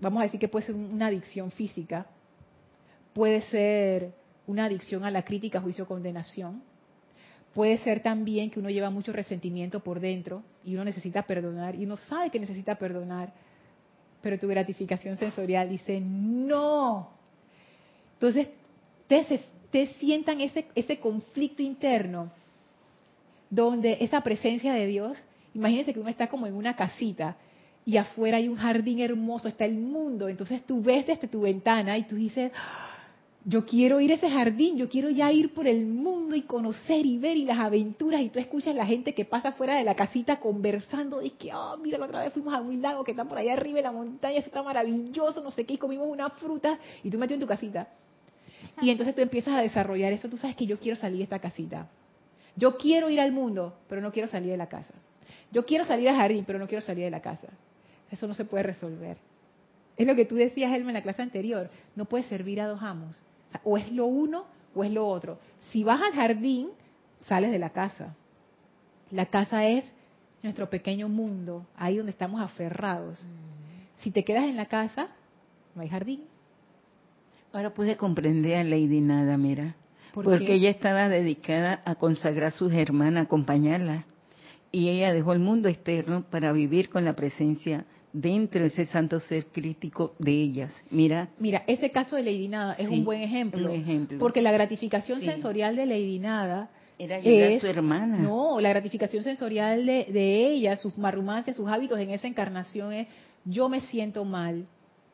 [0.01, 2.07] vamos a decir que puede ser una adicción física,
[3.13, 4.13] puede ser
[4.47, 6.63] una adicción a la crítica, juicio, condenación.
[7.55, 11.85] Puede ser también que uno lleva mucho resentimiento por dentro y uno necesita perdonar y
[11.85, 13.33] uno sabe que necesita perdonar,
[14.21, 17.11] pero tu gratificación sensorial dice no.
[18.15, 18.49] Entonces,
[19.07, 22.31] te, te sientan ese, ese conflicto interno
[23.51, 25.19] donde esa presencia de Dios,
[25.55, 27.37] imagínense que uno está como en una casita
[27.85, 31.97] y afuera hay un jardín hermoso, está el mundo, entonces tú ves desde tu ventana
[31.97, 32.51] y tú dices,
[33.45, 37.07] yo quiero ir a ese jardín, yo quiero ya ir por el mundo y conocer
[37.07, 39.95] y ver y las aventuras y tú escuchas la gente que pasa fuera de la
[39.95, 43.25] casita conversando y que, oh, mira, la otra vez fuimos a un lago que está
[43.25, 46.29] por allá arriba en la montaña, eso está maravilloso, no sé qué, y comimos una
[46.31, 47.89] fruta y tú metes en tu casita.
[48.83, 51.39] Y entonces tú empiezas a desarrollar eso, tú sabes que yo quiero salir de esta
[51.39, 51.89] casita.
[52.57, 54.95] Yo quiero ir al mundo, pero no quiero salir de la casa.
[55.53, 57.49] Yo quiero salir al jardín, pero no quiero salir de la casa.
[58.11, 59.19] Eso no se puede resolver.
[59.97, 61.71] Es lo que tú decías, Elma, en la clase anterior.
[61.95, 63.21] No puedes servir a dos amos.
[63.63, 65.39] O, es lo uno o es lo otro.
[65.71, 66.71] Si vas al jardín,
[67.21, 68.15] sales de la casa.
[69.11, 69.85] La casa es
[70.43, 73.23] nuestro pequeño mundo, ahí donde estamos aferrados.
[73.23, 74.03] Mm.
[74.03, 75.09] Si te quedas en la casa,
[75.75, 76.25] no hay jardín.
[77.53, 79.75] Ahora pude comprender a Lady Nada, mira
[80.25, 84.05] porque ella estaba dedicada a consagrar a sus hermanas, a acompañarla.
[84.73, 89.21] Y ella dejó el mundo externo para vivir con la presencia dentro de ese santo
[89.21, 90.75] ser crítico de ellas.
[90.91, 91.29] Mira.
[91.39, 93.71] Mira, ese caso de Lady Nada es un buen ejemplo.
[94.19, 98.19] Porque la gratificación sensorial de Lady Nada Era ayudar a su hermana.
[98.19, 103.09] No, la gratificación sensorial de, de ella, sus marrumancias, sus hábitos en esa encarnación es,
[103.45, 104.67] yo me siento mal.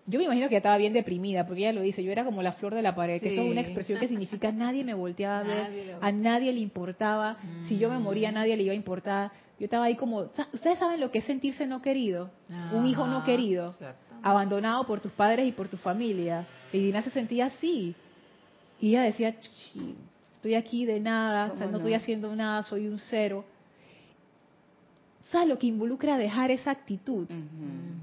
[0.06, 2.52] Yo me imagino que estaba bien deprimida, porque ella lo dice, yo era como la
[2.52, 5.42] flor de la pared, que eso es una expresión que significa nadie me volteaba a
[5.44, 7.36] ver, Nadie a nadie le importaba,
[7.66, 9.30] si yo me moría a nadie le iba a importar.
[9.60, 12.30] Yo estaba ahí como, ¿ustedes saben lo que es sentirse no querido?
[12.72, 13.76] Un hijo no Ajá, querido,
[14.22, 16.46] abandonado por tus padres y por tu familia.
[16.72, 17.94] Y Dina se sentía así.
[18.80, 19.94] Y ella decía, "Chuchi,
[20.34, 21.76] estoy aquí de nada, o sea, ¿Cómo no no?
[21.78, 23.44] estoy haciendo nada, soy un cero.
[25.32, 27.26] ¿Sabes lo que involucra dejar esa actitud?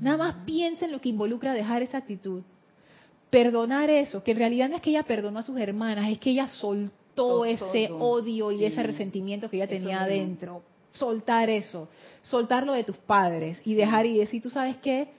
[0.02, 2.42] Nada más piensa en lo que involucra dejar esa actitud.
[3.30, 6.32] Perdonar eso, que en realidad no es que ella perdonó a sus hermanas, es que
[6.32, 8.00] ella soltó Todo, ese todo.
[8.00, 8.66] odio y Sí.
[8.66, 10.64] ese resentimiento que ella tenía adentro.
[10.92, 11.88] Soltar eso,
[12.24, 15.10] soltar lo de tus padres y dejar y decir, tú sabes qué,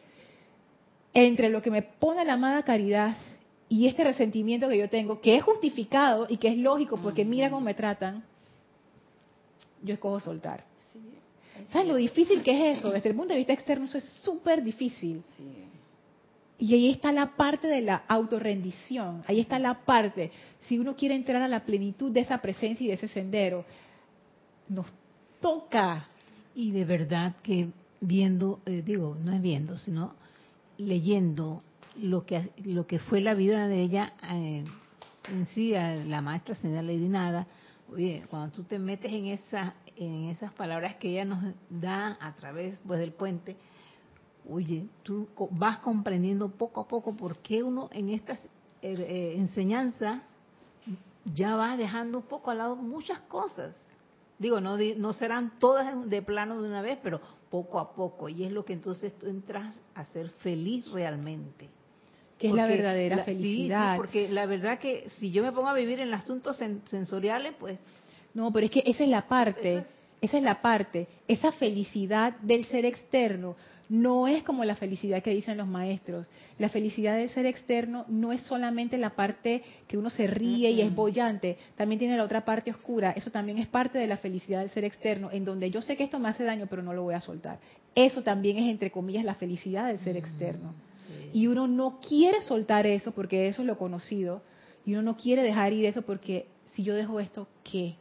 [1.15, 3.17] entre lo que me pone la amada caridad
[3.69, 7.51] y este resentimiento que yo tengo, que es justificado y que es lógico porque mira
[7.51, 8.25] cómo me tratan,
[9.85, 10.65] yo escojo soltar.
[11.73, 12.91] ¿Sabes lo difícil que es eso?
[12.91, 15.23] Desde el punto de vista externo eso es súper difícil.
[16.59, 20.31] Y ahí está la parte de la autorrendición, ahí está la parte,
[20.67, 23.65] si uno quiere entrar a la plenitud de esa presencia y de ese sendero,
[24.69, 24.87] nos
[25.41, 26.09] toca.
[26.55, 27.69] Y de verdad que
[28.01, 30.15] viendo, eh, digo, no es viendo, sino
[30.77, 31.63] leyendo
[31.97, 34.65] lo que lo que fue la vida de ella eh,
[35.29, 37.47] en sí, a la maestra señora Lady Nada,
[37.93, 42.34] oye, cuando tú te metes en esa en esas palabras que ella nos da a
[42.34, 43.57] través pues del puente,
[44.49, 48.38] oye, tú vas comprendiendo poco a poco por qué uno en estas
[48.82, 50.22] eh, eh, enseñanzas
[51.34, 53.74] ya va dejando un poco al lado muchas cosas.
[54.38, 57.20] Digo, no, no serán todas de plano de una vez, pero
[57.51, 58.30] poco a poco.
[58.30, 61.68] Y es lo que entonces tú entras a ser feliz realmente.
[62.41, 63.97] Que es la verdadera la- sí, sí, felicidad.
[63.97, 67.78] porque la verdad que si yo me pongo a vivir en asuntos sen- sensoriales, pues
[68.34, 69.86] No, pero es que esa es la parte, Eso
[70.22, 73.57] esa es la parte, esa felicidad del ser externo
[73.88, 76.28] no es como la felicidad que dicen los maestros.
[76.59, 80.80] La felicidad del ser externo no es solamente la parte que uno se ríe y
[80.80, 83.11] es bollante, también tiene la otra parte oscura.
[83.11, 86.05] Eso también es parte de la felicidad del ser externo, en donde yo sé que
[86.05, 87.59] esto me hace daño, pero no lo voy a soltar.
[87.97, 90.72] Eso también es, entre comillas, la felicidad del ser externo.
[91.33, 94.43] Y uno no quiere soltar eso porque eso es lo conocido.
[94.85, 97.95] Y uno no quiere dejar ir eso porque si yo dejo esto, ¿qué?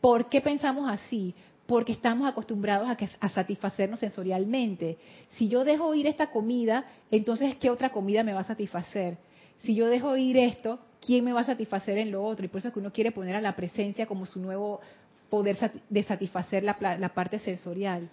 [0.00, 1.34] ¿Por qué pensamos así?
[1.66, 4.98] Porque estamos acostumbrados a, que- a satisfacernos sensorialmente.
[5.30, 9.18] Si yo dejo ir esta comida, entonces ¿qué otra comida me va a satisfacer?
[9.62, 12.44] Si yo dejo ir esto, ¿quién me va a satisfacer en lo otro?
[12.44, 14.80] Y por eso es que uno quiere poner a la presencia como su nuevo
[15.28, 15.56] poder
[15.88, 18.08] de satisfacer la, la parte sensorial,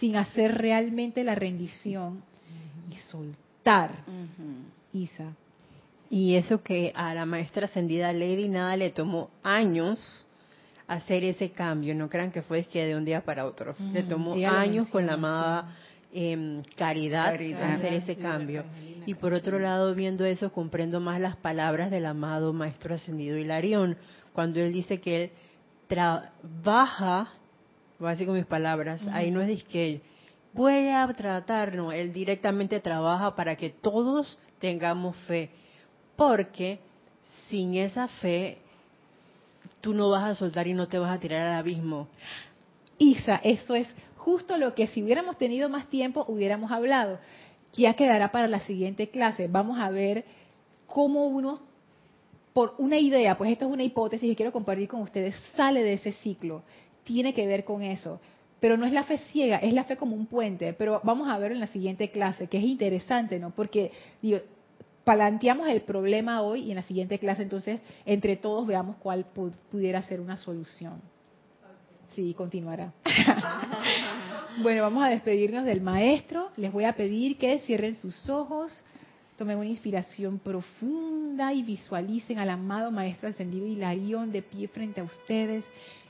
[0.00, 2.22] sin hacer realmente la rendición
[2.90, 3.36] y soltar,
[4.92, 5.34] Isa.
[6.10, 10.26] Y eso que a la maestra ascendida Lady nada le tomó años
[10.86, 11.94] hacer ese cambio.
[11.94, 13.74] No crean que fue que de un día para otro.
[13.92, 15.74] Le tomó años con la amada
[16.12, 17.72] em, caridad, Caridad.
[17.72, 18.64] hacer ese cambio.
[19.06, 23.96] Y por otro lado, viendo eso, comprendo más las palabras del amado maestro ascendido Hilarión,
[24.34, 25.30] cuando él dice que él
[25.86, 27.28] trabaja,
[27.98, 30.02] voy a decir con mis palabras, ahí no es que
[30.52, 35.50] voy a tratar, no, él directamente trabaja para que todos tengamos fe,
[36.16, 36.78] porque
[37.48, 38.58] sin esa fe
[39.80, 42.08] tú no vas a soltar y no te vas a tirar al abismo.
[42.98, 47.18] Isa, eso es justo lo que si hubiéramos tenido más tiempo hubiéramos hablado.
[47.72, 49.48] Ya quedará para la siguiente clase.
[49.48, 50.24] Vamos a ver
[50.86, 51.58] cómo uno,
[52.52, 55.94] por una idea, pues esto es una hipótesis que quiero compartir con ustedes, sale de
[55.94, 56.62] ese ciclo.
[57.02, 58.20] Tiene que ver con eso.
[58.62, 60.72] Pero no es la fe ciega, es la fe como un puente.
[60.72, 63.50] Pero vamos a verlo en la siguiente clase, que es interesante, ¿no?
[63.50, 63.90] Porque,
[64.22, 64.38] digo,
[65.02, 69.50] planteamos el problema hoy y en la siguiente clase, entonces, entre todos veamos cuál pu-
[69.68, 71.02] pudiera ser una solución.
[72.14, 72.92] Sí, continuará.
[74.62, 76.50] bueno, vamos a despedirnos del maestro.
[76.56, 78.84] Les voy a pedir que cierren sus ojos,
[79.36, 85.04] tomen una inspiración profunda y visualicen al amado maestro ascendido Hilarión de pie frente a
[85.04, 85.64] ustedes,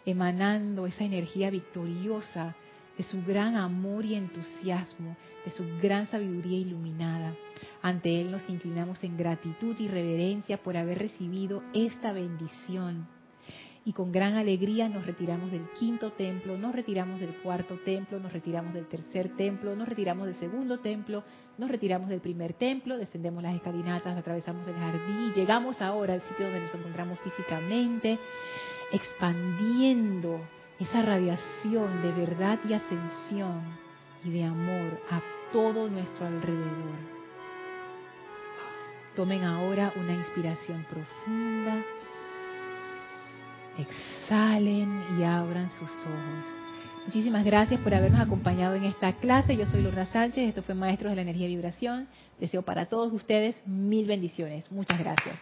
[0.04, 2.54] emanando esa energía victoriosa
[2.96, 7.34] de su gran amor y entusiasmo, de su gran sabiduría iluminada.
[7.80, 13.06] Ante Él nos inclinamos en gratitud y reverencia por haber recibido esta bendición
[13.84, 18.32] y con gran alegría nos retiramos del quinto templo, nos retiramos del cuarto templo, nos
[18.32, 21.24] retiramos del tercer templo, nos retiramos del segundo templo,
[21.58, 26.22] nos retiramos del primer templo, descendemos las escalinatas, atravesamos el jardín y llegamos ahora al
[26.22, 28.18] sitio donde nos encontramos físicamente,
[28.92, 30.40] expandiendo
[30.78, 33.62] esa radiación de verdad y ascensión
[34.24, 35.20] y de amor a
[35.52, 37.12] todo nuestro alrededor.
[39.16, 41.82] Tomen ahora una inspiración profunda
[43.78, 46.44] exhalen y abran sus ojos.
[47.06, 49.56] Muchísimas gracias por habernos acompañado en esta clase.
[49.56, 52.08] Yo soy Lorna Sánchez, esto fue Maestros de la Energía y Vibración.
[52.38, 54.70] Deseo para todos ustedes mil bendiciones.
[54.70, 55.38] Muchas gracias.